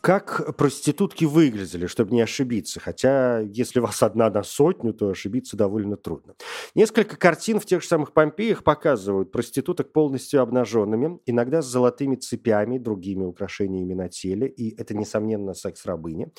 Как 0.00 0.56
проститутки 0.56 1.26
выглядели, 1.26 1.86
чтобы 1.86 2.14
не 2.14 2.22
ошибиться? 2.22 2.80
Хотя, 2.80 3.40
если 3.40 3.80
вас 3.80 4.02
одна 4.02 4.30
на 4.30 4.42
сотню, 4.42 4.94
то 4.94 5.10
ошибиться 5.10 5.58
довольно 5.58 5.96
трудно. 5.96 6.36
Несколько 6.74 7.18
картин 7.18 7.60
в 7.60 7.66
тех 7.66 7.82
же 7.82 7.88
самых 7.88 8.14
Помпеях 8.14 8.64
показывают 8.64 9.30
проституток 9.30 9.92
полностью 9.92 10.40
обнаженными, 10.40 11.20
иногда 11.26 11.60
с 11.60 11.66
золотыми 11.66 12.16
цепями, 12.16 12.78
другими 12.78 13.24
украшениями 13.24 13.92
на 13.92 14.08
теле, 14.08 14.48
и 14.48 14.74
это, 14.80 14.94
несомненно, 14.94 15.52
секс-рабыни. 15.52 16.32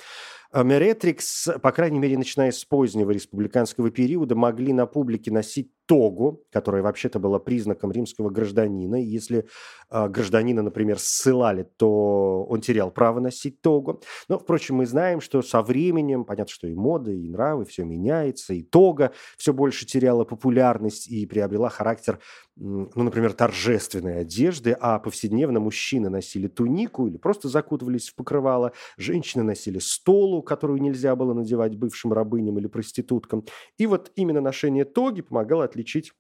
А 0.54 0.64
Меретрикс, 0.64 1.48
по 1.62 1.72
крайней 1.72 2.00
мере, 2.00 2.18
начиная 2.18 2.52
с 2.52 2.66
позднего 2.66 3.12
республиканского 3.12 3.90
периода, 3.90 4.36
могли 4.36 4.74
на 4.74 4.86
публике 4.86 5.32
носить 5.32 5.72
тогу, 5.86 6.44
которая 6.52 6.84
вообще-то 6.84 7.20
была 7.20 7.40
признаком 7.40 7.92
римского 7.92 8.30
гражданина. 8.30 9.02
И 9.02 9.06
если 9.06 9.46
э, 9.90 10.08
гражданина, 10.10 10.62
например, 10.62 11.00
ссылали, 11.00 11.64
то 11.78 12.44
он 12.50 12.60
терял 12.62 12.92
право 12.92 13.20
носить 13.20 13.62
тогу. 13.62 14.02
Но, 14.28 14.40
впрочем, 14.40 14.76
мы 14.76 14.86
знаем, 14.86 15.22
что 15.22 15.42
со 15.42 15.62
временем, 15.62 16.26
понятно, 16.26 16.54
что 16.54 16.68
и 16.68 16.74
мода, 16.74 17.12
и 17.12 17.30
нравы, 17.30 17.66
все 17.66 17.84
меняется, 17.84 18.54
и 18.54 18.62
тога 18.62 19.12
все 19.38 19.54
больше 19.54 19.86
теряла 19.86 20.26
популярность 20.26 21.08
и 21.08 21.26
приобрела 21.26 21.70
характер 21.70 22.20
ну, 22.62 23.04
например, 23.04 23.34
торжественной 23.34 24.21
одежды, 24.21 24.78
а 24.80 25.00
повседневно 25.00 25.60
мужчины 25.60 26.10
носили 26.10 26.47
тунику 26.47 27.08
или 27.08 27.17
просто 27.17 27.50
закутывались 27.50 28.10
в 28.10 28.15
покрывало, 28.15 28.74
женщины 28.97 29.43
носили 29.43 29.80
столу, 29.80 30.43
которую 30.43 30.82
нельзя 30.82 31.15
было 31.15 31.34
надевать 31.34 31.76
бывшим 31.76 32.13
рабыням 32.13 32.60
или 32.60 32.67
проституткам. 32.67 33.45
И 33.78 33.88
вот 33.88 34.12
именно 34.15 34.41
ношение 34.41 34.86
тоги 34.86 35.21
помогало 35.21 35.63
отличить 35.65 36.12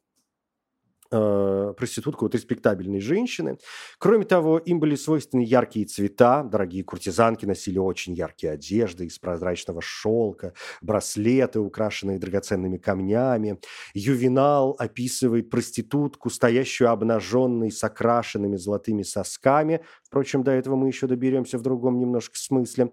э, 1.11 1.73
проститутку 1.77 2.25
от 2.25 2.35
респектабельной 2.35 2.99
женщины. 2.99 3.57
Кроме 3.97 4.25
того, 4.25 4.57
им 4.57 4.79
были 4.79 4.95
свойственны 4.95 5.41
яркие 5.41 5.85
цвета. 5.85 6.43
Дорогие 6.43 6.83
куртизанки 6.83 7.45
носили 7.45 7.77
очень 7.77 8.13
яркие 8.13 8.53
одежды 8.53 9.05
из 9.05 9.19
прозрачного 9.19 9.81
шелка, 9.81 10.53
браслеты, 10.81 11.59
украшенные 11.59 12.19
драгоценными 12.19 12.77
камнями. 12.77 13.59
Ювенал 13.93 14.75
описывает 14.79 15.49
проститутку, 15.49 16.29
стоящую 16.29 16.89
обнаженной 16.89 17.71
с 17.71 17.83
окрашенными 17.83 18.57
золотыми 18.57 19.03
сосками. 19.03 19.81
Впрочем, 20.11 20.43
до 20.43 20.51
этого 20.51 20.75
мы 20.75 20.87
еще 20.87 21.07
доберемся 21.07 21.57
в 21.57 21.61
другом 21.61 21.97
немножко 21.97 22.37
смысле. 22.37 22.91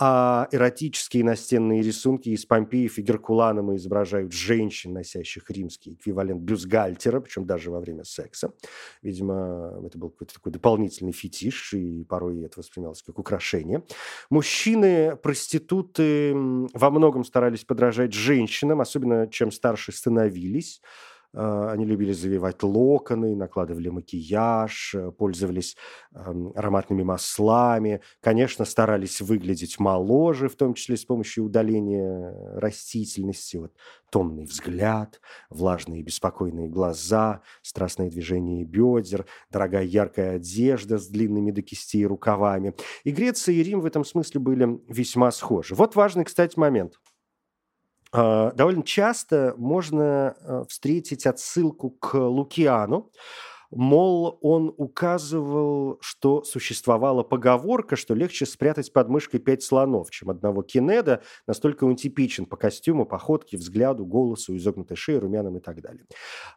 А 0.00 0.48
эротические 0.50 1.22
настенные 1.22 1.80
рисунки 1.80 2.30
из 2.30 2.44
Помпеев 2.44 2.98
и 2.98 3.02
Геркуланума 3.02 3.76
изображают 3.76 4.32
женщин, 4.32 4.92
носящих 4.92 5.48
римский 5.48 5.92
эквивалент 5.92 6.42
бюстгальтера, 6.42 7.20
причем 7.20 7.46
даже 7.46 7.70
во 7.70 7.78
время 7.78 8.02
секса. 8.02 8.52
Видимо, 9.00 9.80
это 9.86 9.96
был 9.96 10.10
какой-то 10.10 10.34
такой 10.34 10.50
дополнительный 10.50 11.12
фетиш, 11.12 11.72
и 11.72 12.02
порой 12.02 12.42
это 12.42 12.58
воспринималось 12.58 13.04
как 13.04 13.20
украшение. 13.20 13.84
Мужчины, 14.28 15.14
проституты 15.14 16.34
во 16.34 16.90
многом 16.90 17.22
старались 17.22 17.64
подражать 17.64 18.12
женщинам, 18.12 18.80
особенно 18.80 19.28
чем 19.28 19.52
старше 19.52 19.92
становились. 19.92 20.82
А, 21.36 21.70
они 21.70 21.84
любили 21.84 22.12
завивать 22.12 22.62
локоны, 22.62 23.36
накладывали 23.36 23.90
макияж, 23.90 24.94
э, 24.94 25.10
пользовались 25.12 25.76
ароматными 26.14 27.02
маслами. 27.02 28.00
Конечно, 28.20 28.64
старались 28.64 29.20
выглядеть 29.20 29.78
моложе, 29.78 30.48
в 30.48 30.56
том 30.56 30.72
числе 30.72 30.96
с 30.96 31.04
помощью 31.04 31.44
удаления 31.44 32.34
растительности. 32.58 33.58
Вот 33.58 33.72
томный 34.10 34.44
взгляд, 34.44 35.20
влажные 35.50 36.02
беспокойные 36.02 36.68
глаза, 36.68 37.42
страстное 37.60 38.08
движение 38.08 38.64
бедер, 38.64 39.26
дорогая 39.50 39.84
яркая 39.84 40.36
одежда 40.36 40.96
с 40.96 41.08
длинными 41.08 41.50
до 41.50 41.60
кистей 41.60 42.06
рукавами. 42.06 42.74
И 43.04 43.10
Греция, 43.10 43.56
и 43.56 43.62
Рим 43.62 43.80
в 43.80 43.86
этом 43.86 44.04
смысле 44.04 44.40
были 44.40 44.80
весьма 44.88 45.30
схожи. 45.30 45.74
Вот 45.74 45.96
важный, 45.96 46.24
кстати, 46.24 46.58
момент– 46.58 46.98
довольно 48.12 48.82
часто 48.82 49.54
можно 49.56 50.34
э, 50.38 50.64
встретить 50.68 51.26
отсылку 51.26 51.90
к 51.90 52.14
Лукиану, 52.14 53.10
Мол, 53.70 54.38
он 54.42 54.72
указывал, 54.76 55.98
что 56.00 56.42
существовала 56.44 57.22
поговорка, 57.22 57.96
что 57.96 58.14
легче 58.14 58.46
спрятать 58.46 58.92
под 58.92 59.08
мышкой 59.08 59.40
пять 59.40 59.62
слонов, 59.62 60.10
чем 60.10 60.30
одного 60.30 60.62
кинеда, 60.62 61.22
настолько 61.46 61.84
он 61.84 61.96
типичен 61.96 62.46
по 62.46 62.56
костюму, 62.56 63.06
походке, 63.06 63.56
взгляду, 63.56 64.06
голосу, 64.06 64.56
изогнутой 64.56 64.96
шее, 64.96 65.18
румянам 65.18 65.56
и 65.56 65.60
так 65.60 65.80
далее. 65.80 66.06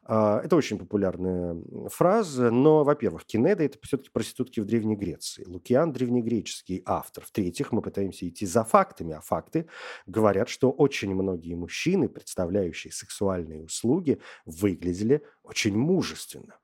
А, 0.04 0.42
это 0.44 0.56
очень 0.56 0.78
популярная 0.78 1.58
фраза, 1.90 2.52
но, 2.52 2.84
во-первых, 2.84 3.26
кинеда– 3.26 3.64
это 3.66 3.78
все-таки 3.82 4.10
проститутки 4.12 4.60
в 4.60 4.66
Древней 4.66 4.96
Греции. 4.96 5.44
Лукиан– 5.46 5.92
древнегреческий 5.94 6.82
автор. 6.86 7.26
В-третьих, 7.26 7.72
мы 7.72 7.82
пытаемся 7.82 8.28
идти 8.28 8.46
за 8.46 8.64
фактами, 8.64 9.14
а 9.14 9.22
факты 9.22 9.68
говорят, 10.06 10.50
что 10.50 10.72
очень 10.72 11.14
многие 11.14 11.56
мужчины, 11.56 12.10
представляющие 12.10 12.92
сексуальные 12.92 13.64
услуги, 13.64 14.20
выглядели 14.46 15.24
очень 15.44 15.78
мужественно. 15.78 16.60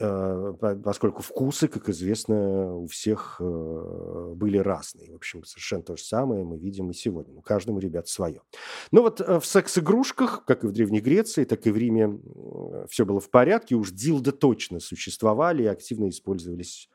Э, 0.00 0.76
поскольку 0.82 1.22
вкусы, 1.22 1.68
как 1.68 1.88
известно, 1.88 2.74
у 2.74 2.86
всех 2.86 3.36
э, 3.40 4.32
были 4.34 4.58
разные. 4.58 5.12
В 5.12 5.16
общем, 5.16 5.44
совершенно 5.44 5.82
то 5.82 5.96
же 5.96 6.02
самое 6.02 6.44
мы 6.44 6.58
видим 6.58 6.90
и 6.90 6.94
сегодня. 6.94 7.36
У 7.36 7.42
каждому, 7.42 7.78
ребят, 7.78 8.08
свое. 8.08 8.42
Но 8.90 9.02
вот 9.02 9.20
в 9.20 9.44
секс-игрушках, 9.44 10.44
как 10.44 10.64
и 10.64 10.66
в 10.66 10.72
Древней 10.72 11.00
Греции, 11.00 11.44
так 11.44 11.66
и 11.66 11.70
в 11.70 11.76
Риме, 11.76 12.18
все 12.88 13.04
было 13.04 13.20
в 13.20 13.30
порядке. 13.30 13.76
Уж 13.76 13.92
дилда 13.92 14.32
точно 14.32 14.80
существовали 14.80 15.64
и 15.64 15.66
активно 15.66 16.08
использовались 16.08 16.88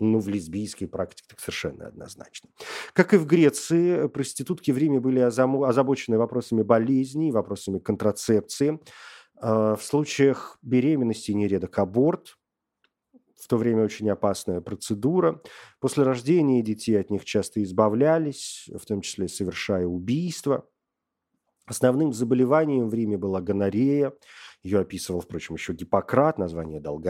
ну, 0.00 0.18
в 0.18 0.28
лесбийской 0.28 0.88
практике 0.88 1.24
так 1.28 1.40
совершенно 1.40 1.86
однозначно. 1.86 2.48
Как 2.94 3.14
и 3.14 3.18
в 3.18 3.26
Греции, 3.26 4.08
проститутки 4.08 4.70
в 4.70 4.78
Риме 4.78 4.98
были 4.98 5.20
озабочены 5.20 6.18
вопросами 6.18 6.62
болезней, 6.62 7.30
вопросами 7.30 7.78
контрацепции. 7.78 8.80
В 9.40 9.78
случаях 9.80 10.58
беременности 10.62 11.32
нередок 11.32 11.78
аборт, 11.78 12.36
в 13.42 13.48
то 13.48 13.56
время 13.56 13.84
очень 13.84 14.08
опасная 14.10 14.60
процедура. 14.60 15.42
После 15.80 16.04
рождения 16.04 16.62
детей 16.62 16.98
от 17.00 17.10
них 17.10 17.24
часто 17.24 17.62
избавлялись, 17.62 18.68
в 18.74 18.84
том 18.86 19.00
числе 19.00 19.28
совершая 19.28 19.86
убийства. 19.86 20.66
Основным 21.66 22.12
заболеванием 22.12 22.88
в 22.88 22.94
Риме 22.94 23.16
была 23.16 23.40
гонорея. 23.40 24.12
Ее 24.62 24.80
описывал, 24.80 25.20
впрочем, 25.20 25.54
еще 25.54 25.72
Гиппократ, 25.72 26.38
название 26.38 26.80
дал. 26.80 27.00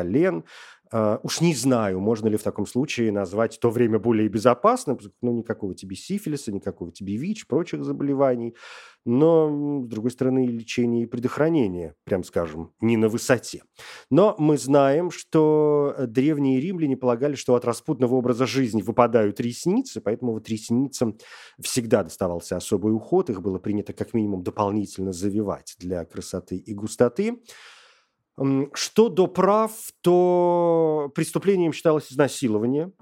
Uh, 0.93 1.21
уж 1.23 1.41
не 1.41 1.55
знаю, 1.55 2.01
можно 2.01 2.27
ли 2.27 2.37
в 2.37 2.43
таком 2.43 2.67
случае 2.67 3.13
назвать 3.13 3.61
то 3.61 3.71
время 3.71 4.01
более 4.01 4.29
безопасным, 4.29 4.99
ну, 5.23 5.33
никакого 5.33 5.73
тебе 5.73 5.95
сифилиса, 5.95 6.51
никакого 6.51 6.91
тебе 6.91 7.17
ВИЧ, 7.17 7.47
прочих 7.47 7.85
заболеваний, 7.85 8.57
но, 9.05 9.83
с 9.85 9.89
другой 9.89 10.11
стороны, 10.11 10.47
лечение 10.47 11.05
и 11.05 11.07
предохранение, 11.07 11.95
прям 12.05 12.25
скажем, 12.25 12.73
не 12.81 12.97
на 12.97 13.09
высоте. 13.09 13.63
Но 14.11 14.35
мы 14.39 14.59
знаем, 14.59 15.13
что 15.13 15.95
древние 16.09 16.61
римляне 16.61 16.97
полагали, 16.97 17.37
что 17.37 17.55
от 17.55 17.65
распутного 17.65 18.17
образа 18.17 18.47
жизни 18.47 18.83
выпадают 18.83 19.41
ресницы, 19.41 20.01
поэтому 20.01 20.33
вот 20.33 20.49
ресницам 20.49 21.17
всегда 21.61 22.03
доставался 22.03 22.57
особый 22.57 22.93
уход, 22.93 23.31
их 23.31 23.43
было 23.43 23.59
принято 23.59 23.93
как 23.93 24.13
минимум 24.13 24.43
дополнительно 24.43 25.13
завивать 25.13 25.77
для 25.79 26.05
красоты 26.05 26.57
и 26.57 26.75
густоты. 26.75 27.41
Что 28.73 29.09
до 29.09 29.27
прав, 29.27 29.73
то 30.01 31.13
преступлением 31.15 31.73
считалось 31.73 32.11
изнасилование, 32.11 32.93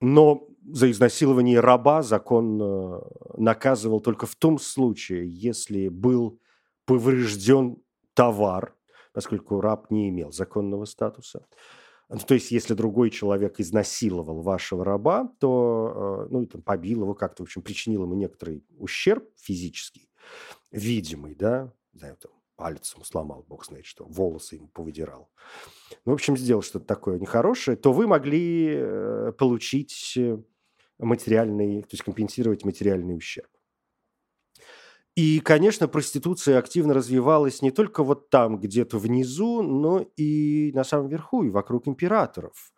но 0.00 0.48
за 0.70 0.90
изнасилование 0.90 1.60
раба 1.60 2.02
закон 2.02 2.60
э, 2.60 3.00
наказывал 3.36 4.00
только 4.00 4.26
в 4.26 4.34
том 4.36 4.58
случае, 4.58 5.28
если 5.28 5.88
был 5.88 6.40
поврежден 6.84 7.76
товар, 8.14 8.74
поскольку 9.12 9.60
раб 9.60 9.90
не 9.90 10.08
имел 10.08 10.32
законного 10.32 10.84
статуса. 10.84 11.46
Ну, 12.08 12.18
то 12.18 12.34
есть, 12.34 12.50
если 12.50 12.74
другой 12.74 13.10
человек 13.10 13.60
изнасиловал 13.60 14.40
вашего 14.40 14.84
раба, 14.84 15.30
то, 15.40 16.26
э, 16.26 16.32
ну, 16.32 16.46
там, 16.46 16.62
побил 16.62 17.02
его 17.02 17.14
как-то, 17.14 17.42
в 17.42 17.46
общем, 17.46 17.62
причинил 17.62 18.04
ему 18.04 18.14
некоторый 18.14 18.64
ущерб 18.78 19.24
физический, 19.36 20.08
видимый, 20.70 21.34
да, 21.34 21.72
знаю, 21.92 22.16
там, 22.16 22.32
палец 22.58 22.92
ему 22.94 23.04
сломал, 23.04 23.46
бог 23.48 23.64
знает 23.64 23.86
что, 23.86 24.04
волосы 24.04 24.56
ему 24.56 24.68
повыдирал. 24.68 25.30
Ну, 26.04 26.12
в 26.12 26.14
общем, 26.14 26.36
сделал 26.36 26.60
что-то 26.60 26.84
такое 26.84 27.18
нехорошее, 27.18 27.76
то 27.76 27.92
вы 27.92 28.06
могли 28.06 28.74
э, 28.74 29.32
получить 29.38 30.14
э, 30.16 30.38
материальный, 30.98 31.82
то 31.82 31.88
есть 31.92 32.02
компенсировать 32.02 32.64
материальный 32.64 33.16
ущерб. 33.16 33.48
И, 35.14 35.40
конечно, 35.40 35.88
проституция 35.88 36.58
активно 36.58 36.94
развивалась 36.94 37.62
не 37.62 37.70
только 37.70 38.04
вот 38.04 38.28
там, 38.28 38.58
где-то 38.58 38.98
внизу, 38.98 39.62
но 39.62 40.06
и 40.16 40.72
на 40.74 40.84
самом 40.84 41.08
верху, 41.08 41.44
и 41.44 41.50
вокруг 41.50 41.88
императоров. 41.88 42.72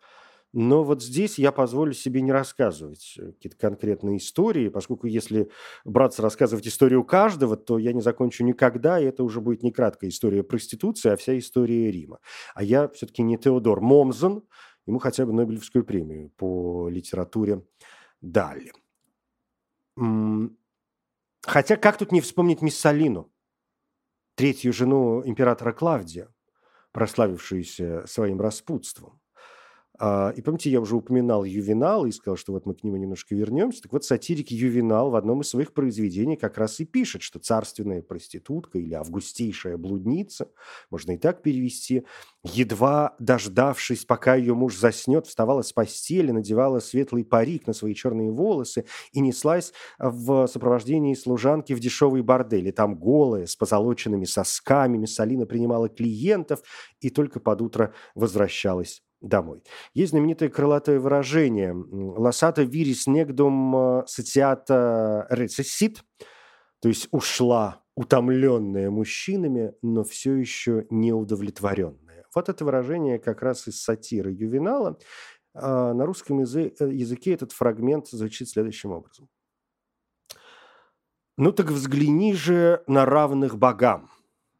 Но 0.53 0.83
вот 0.83 1.01
здесь 1.01 1.39
я 1.39 1.51
позволю 1.53 1.93
себе 1.93 2.21
не 2.21 2.31
рассказывать 2.31 3.15
э, 3.17 3.31
какие-то 3.31 3.57
конкретные 3.57 4.17
истории, 4.17 4.67
поскольку 4.67 5.07
если 5.07 5.49
браться 5.85 6.21
рассказывать 6.21 6.67
историю 6.67 7.05
каждого, 7.05 7.55
то 7.55 7.77
я 7.77 7.93
не 7.93 8.01
закончу 8.01 8.43
никогда, 8.43 8.99
и 8.99 9.05
это 9.05 9.23
уже 9.23 9.39
будет 9.39 9.63
не 9.63 9.71
краткая 9.71 10.09
история 10.09 10.43
проституции, 10.43 11.09
а 11.09 11.15
вся 11.15 11.37
история 11.37 11.89
Рима. 11.89 12.19
А 12.53 12.63
я 12.63 12.89
все-таки 12.89 13.21
не 13.21 13.37
Теодор 13.37 13.79
Момзен, 13.79 14.43
ему 14.85 14.99
хотя 14.99 15.25
бы 15.25 15.31
Нобелевскую 15.31 15.85
премию 15.85 16.31
по 16.31 16.89
литературе 16.89 17.63
дали. 18.19 18.73
Хотя 21.43 21.77
как 21.77 21.97
тут 21.97 22.11
не 22.11 22.19
вспомнить 22.19 22.61
Миссалину, 22.61 23.31
третью 24.35 24.73
жену 24.73 25.21
императора 25.25 25.71
Клавдия, 25.71 26.27
прославившуюся 26.91 28.05
своим 28.05 28.41
распутством. 28.41 29.20
А, 30.03 30.33
и 30.35 30.41
помните, 30.41 30.71
я 30.71 30.81
уже 30.81 30.95
упоминал 30.95 31.43
Ювенал 31.43 32.07
и 32.07 32.11
сказал, 32.11 32.35
что 32.35 32.53
вот 32.53 32.65
мы 32.65 32.73
к 32.73 32.83
нему 32.83 32.97
немножко 32.97 33.35
вернемся. 33.35 33.83
Так 33.83 33.93
вот, 33.93 34.03
сатирик 34.03 34.49
Ювенал 34.49 35.11
в 35.11 35.15
одном 35.15 35.41
из 35.41 35.49
своих 35.49 35.73
произведений 35.73 36.37
как 36.37 36.57
раз 36.57 36.79
и 36.79 36.85
пишет, 36.85 37.21
что 37.21 37.37
царственная 37.37 38.01
проститутка 38.01 38.79
или 38.79 38.95
августейшая 38.95 39.77
блудница, 39.77 40.49
можно 40.89 41.11
и 41.11 41.17
так 41.17 41.43
перевести, 41.43 42.03
едва 42.41 43.15
дождавшись, 43.19 44.05
пока 44.05 44.33
ее 44.33 44.55
муж 44.55 44.75
заснет, 44.75 45.27
вставала 45.27 45.61
с 45.61 45.71
постели, 45.71 46.31
надевала 46.31 46.79
светлый 46.79 47.23
парик 47.23 47.67
на 47.67 47.73
свои 47.73 47.93
черные 47.93 48.31
волосы 48.31 48.85
и 49.11 49.19
неслась 49.19 49.71
в 49.99 50.47
сопровождении 50.47 51.13
служанки 51.13 51.73
в 51.73 51.79
дешевый 51.79 52.23
бордель. 52.23 52.71
Там 52.71 52.95
голая, 52.95 53.45
с 53.45 53.55
позолоченными 53.55 54.25
сосками, 54.25 54.97
Миссалина 54.97 55.45
принимала 55.45 55.89
клиентов 55.89 56.63
и 57.01 57.11
только 57.11 57.39
под 57.39 57.61
утро 57.61 57.93
возвращалась 58.15 59.03
домой. 59.21 59.63
Есть 59.93 60.11
знаменитое 60.11 60.49
крылатое 60.49 60.99
выражение 60.99 61.73
«Лосата 61.73 62.63
вирис 62.63 63.07
негдум 63.07 63.75
э, 63.75 64.03
сатиата 64.07 65.27
рецессит», 65.29 66.03
то 66.81 66.89
есть 66.89 67.07
ушла 67.11 67.83
утомленная 67.95 68.89
мужчинами, 68.89 69.73
но 69.81 70.03
все 70.03 70.35
еще 70.35 70.87
не 70.89 71.13
удовлетворенная. 71.13 72.25
Вот 72.33 72.49
это 72.49 72.65
выражение 72.65 73.19
как 73.19 73.41
раз 73.41 73.67
из 73.67 73.81
сатиры 73.81 74.31
Ювенала. 74.31 74.97
А 75.53 75.93
на 75.93 76.05
русском 76.05 76.39
языке 76.39 77.33
этот 77.33 77.51
фрагмент 77.51 78.07
звучит 78.07 78.49
следующим 78.49 78.91
образом. 78.91 79.29
«Ну 81.37 81.51
так 81.51 81.67
взгляни 81.67 82.33
же 82.33 82.83
на 82.87 83.05
равных 83.05 83.57
богам, 83.57 84.09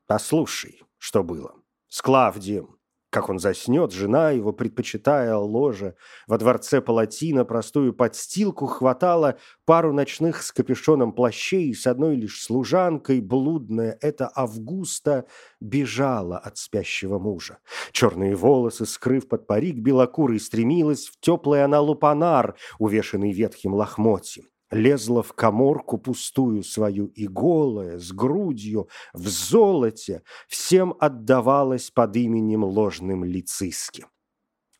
послушай, 0.05 0.81
что 0.97 1.23
было. 1.23 1.55
С 1.87 2.01
Клавдием, 2.01 2.77
как 3.11 3.29
он 3.29 3.39
заснет, 3.39 3.91
жена 3.91 4.31
его, 4.31 4.53
предпочитая 4.53 5.35
ложе, 5.35 5.95
во 6.27 6.37
дворце 6.37 6.81
Палатина 6.81 7.43
простую 7.43 7.93
подстилку 7.93 8.67
хватала 8.67 9.37
пару 9.65 9.91
ночных 9.93 10.41
с 10.41 10.51
капюшоном 10.53 11.11
плащей, 11.11 11.75
с 11.75 11.85
одной 11.87 12.15
лишь 12.15 12.41
служанкой 12.41 13.19
блудная, 13.19 13.97
эта 14.01 14.31
Августа 14.33 15.25
бежала 15.59 16.37
от 16.37 16.57
спящего 16.57 17.19
мужа. 17.19 17.59
Черные 17.91 18.35
волосы, 18.35 18.85
скрыв 18.85 19.27
под 19.27 19.45
парик 19.45 19.75
белокурый, 19.75 20.39
стремилась 20.39 21.07
в 21.07 21.19
теплый 21.19 21.65
она 21.65 21.81
лупанар, 21.81 22.55
увешанный 22.79 23.33
ветхим 23.33 23.73
лохмотьем 23.73 24.50
лезла 24.71 25.21
в 25.21 25.33
коморку 25.33 25.97
пустую 25.97 26.63
свою 26.63 27.07
и 27.07 27.27
голая, 27.27 27.99
с 27.99 28.11
грудью, 28.11 28.89
в 29.13 29.27
золоте, 29.27 30.23
всем 30.47 30.95
отдавалась 30.99 31.91
под 31.91 32.15
именем 32.15 32.63
ложным 32.63 33.23
лициским. 33.23 34.07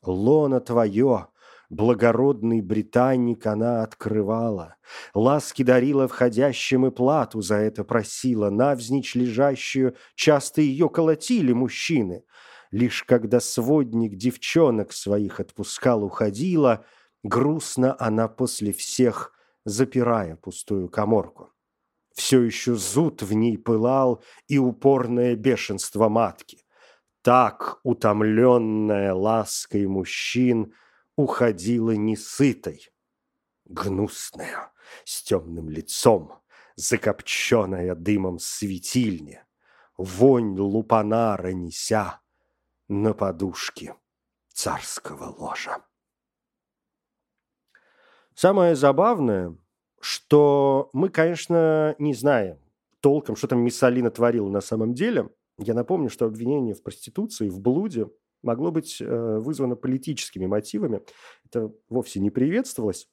Лона 0.02 0.62
твое, 0.62 1.28
благородный 1.70 2.62
британник 2.62 3.46
она 3.46 3.84
открывала, 3.84 4.78
ласки 5.14 5.64
дарила 5.64 6.08
входящим 6.08 6.88
и 6.88 6.92
плату 6.92 7.42
за 7.42 7.56
это 7.56 7.84
просила, 7.84 8.50
навзничь 8.50 9.16
лежащую 9.16 9.96
часто 10.16 10.62
ее 10.62 10.90
колотили 10.90 11.52
мужчины. 11.52 12.24
Лишь 12.72 13.04
когда 13.04 13.42
сводник 13.42 14.16
девчонок 14.16 14.94
своих 14.94 15.42
отпускал, 15.42 16.06
уходила, 16.06 16.86
грустно 17.22 17.96
она 18.00 18.30
после 18.30 18.72
всех– 18.72 19.34
запирая 19.66 20.36
пустую 20.36 20.90
коморку. 20.90 21.52
Все 22.14 22.42
еще 22.42 22.76
зуд 22.76 23.22
в 23.22 23.34
ней 23.34 23.58
пылал 23.58 24.24
и 24.48 24.58
упорное 24.58 25.36
бешенство 25.36 26.10
матки. 26.10 26.66
Так, 27.22 27.80
утомленная 27.84 29.14
лаской 29.14 29.86
мужчин, 29.88 30.74
уходила 31.16 31.92
несытой, 31.92 32.90
гнусная, 33.66 34.72
с 35.06 35.24
темным 35.24 35.70
лицом, 35.70 36.42
закопченная 36.76 37.96
дымом 37.96 38.40
светильня, 38.40 39.46
вонь 39.98 40.58
лупанара 40.60 41.52
неся 41.52 42.22
на 42.88 43.14
подушке 43.14 43.96
царского 44.50 45.26
ложа. 45.26 45.78
Самое 48.36 48.76
забавное, 48.76 49.56
что 50.00 50.90
мы, 50.94 51.10
конечно, 51.10 51.96
не 52.00 52.14
знаем 52.14 52.58
толком, 53.02 53.36
что 53.36 53.48
там 53.48 53.60
Миссалина 53.60 54.12
творила 54.12 54.50
на 54.50 54.62
самом 54.62 54.94
деле. 54.94 55.30
Я 55.58 55.74
напомню, 55.74 56.10
что 56.10 56.26
обвинение 56.26 56.74
в 56.74 56.82
проституции, 56.82 57.50
в 57.50 57.60
блуде 57.60 58.08
могло 58.42 58.72
быть 58.72 59.02
э, 59.02 59.38
вызвано 59.40 59.76
политическими 59.76 60.46
мотивами. 60.46 61.02
Это 61.46 61.72
вовсе 61.90 62.20
не 62.20 62.30
приветствовалось. 62.30 63.08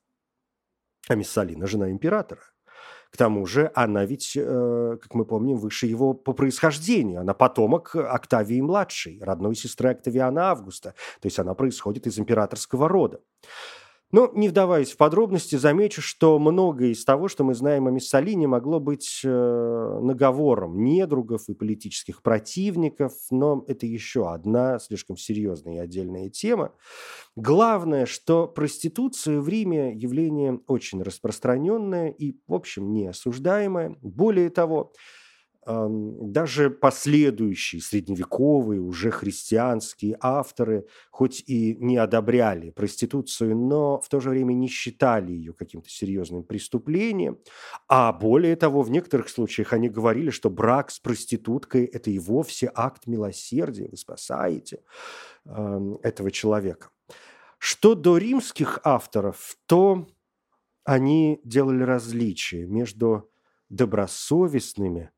А 1.08 1.14
Миссалина– 1.14 1.66
жена 1.68 1.90
императора. 1.90 2.42
К 3.10 3.16
тому 3.16 3.46
же 3.46 3.70
она 3.74 4.04
ведь, 4.04 4.36
э, 4.36 4.98
как 5.00 5.14
мы 5.14 5.24
помним, 5.24 5.56
выше 5.56 5.86
его 5.86 6.12
по 6.12 6.34
происхождению. 6.34 7.20
Она 7.20 7.32
потомок 7.32 7.96
Октавии-младшей, 7.96 9.20
родной 9.22 9.54
сестры 9.54 9.90
Октавиана 9.90 10.50
Августа. 10.50 10.94
То 11.20 11.26
есть 11.26 11.38
она 11.38 11.54
происходит 11.54 12.06
из 12.06 12.18
императорского 12.18 12.88
рода. 12.88 13.20
Но, 14.10 14.30
не 14.34 14.48
вдаваясь 14.48 14.92
в 14.92 14.96
подробности, 14.96 15.56
замечу, 15.56 16.00
что 16.00 16.38
многое 16.38 16.90
из 16.90 17.04
того, 17.04 17.28
что 17.28 17.44
мы 17.44 17.54
знаем 17.54 17.86
о 17.86 17.90
Миссалине, 17.90 18.46
могло 18.46 18.80
быть 18.80 19.20
э, 19.22 19.98
наговором 20.02 20.82
недругов 20.82 21.48
и 21.48 21.54
политических 21.54 22.22
противников, 22.22 23.12
но 23.30 23.64
это 23.68 23.84
еще 23.84 24.32
одна 24.32 24.78
слишком 24.78 25.18
серьезная 25.18 25.74
и 25.74 25.78
отдельная 25.78 26.30
тема. 26.30 26.72
Главное, 27.36 28.06
что 28.06 28.46
проституция 28.46 29.40
в 29.40 29.48
Риме 29.48 29.92
явление 29.92 30.60
очень 30.66 31.02
распространенное 31.02 32.08
и, 32.08 32.36
в 32.46 32.54
общем, 32.54 32.90
неосуждаемое. 32.92 33.98
Более 34.00 34.48
того, 34.48 34.92
даже 35.68 36.70
последующие 36.70 37.82
средневековые, 37.82 38.80
уже 38.80 39.10
христианские 39.10 40.16
авторы, 40.18 40.86
хоть 41.10 41.44
и 41.46 41.76
не 41.76 41.98
одобряли 41.98 42.70
проституцию, 42.70 43.54
но 43.54 44.00
в 44.00 44.08
то 44.08 44.18
же 44.20 44.30
время 44.30 44.54
не 44.54 44.68
считали 44.68 45.32
ее 45.32 45.52
каким-то 45.52 45.90
серьезным 45.90 46.42
преступлением. 46.42 47.38
А 47.86 48.14
более 48.14 48.56
того, 48.56 48.80
в 48.80 48.90
некоторых 48.90 49.28
случаях 49.28 49.74
они 49.74 49.90
говорили, 49.90 50.30
что 50.30 50.48
брак 50.48 50.90
с 50.90 51.00
проституткой– 51.00 51.84
это 51.92 52.10
и 52.10 52.18
вовсе 52.18 52.70
акт 52.74 53.06
милосердия, 53.06 53.88
вы 53.90 53.96
спасаете 53.98 54.80
этого 55.44 56.30
человека. 56.30 56.88
Что 57.58 57.94
до 57.94 58.16
римских 58.16 58.80
авторов, 58.84 59.58
то 59.66 60.06
они 60.84 61.40
делали 61.44 61.82
различия 61.82 62.64
между 62.64 63.30
добросовестными– 63.68 65.10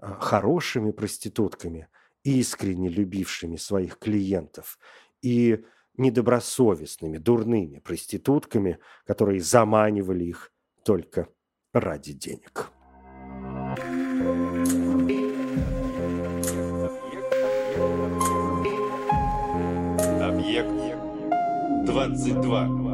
хорошими 0.00 0.90
проститутками, 0.90 1.88
искренне 2.22 2.88
любившими 2.88 3.56
своих 3.56 3.98
клиентов, 3.98 4.78
и 5.22 5.64
недобросовестными, 5.96 7.18
дурными 7.18 7.78
проститутками, 7.78 8.78
которые 9.04 9.40
заманивали 9.40 10.24
их 10.24 10.52
только 10.84 11.28
ради 11.72 12.12
денег. 12.12 12.70
Объект 20.20 21.86
22. 21.86 22.89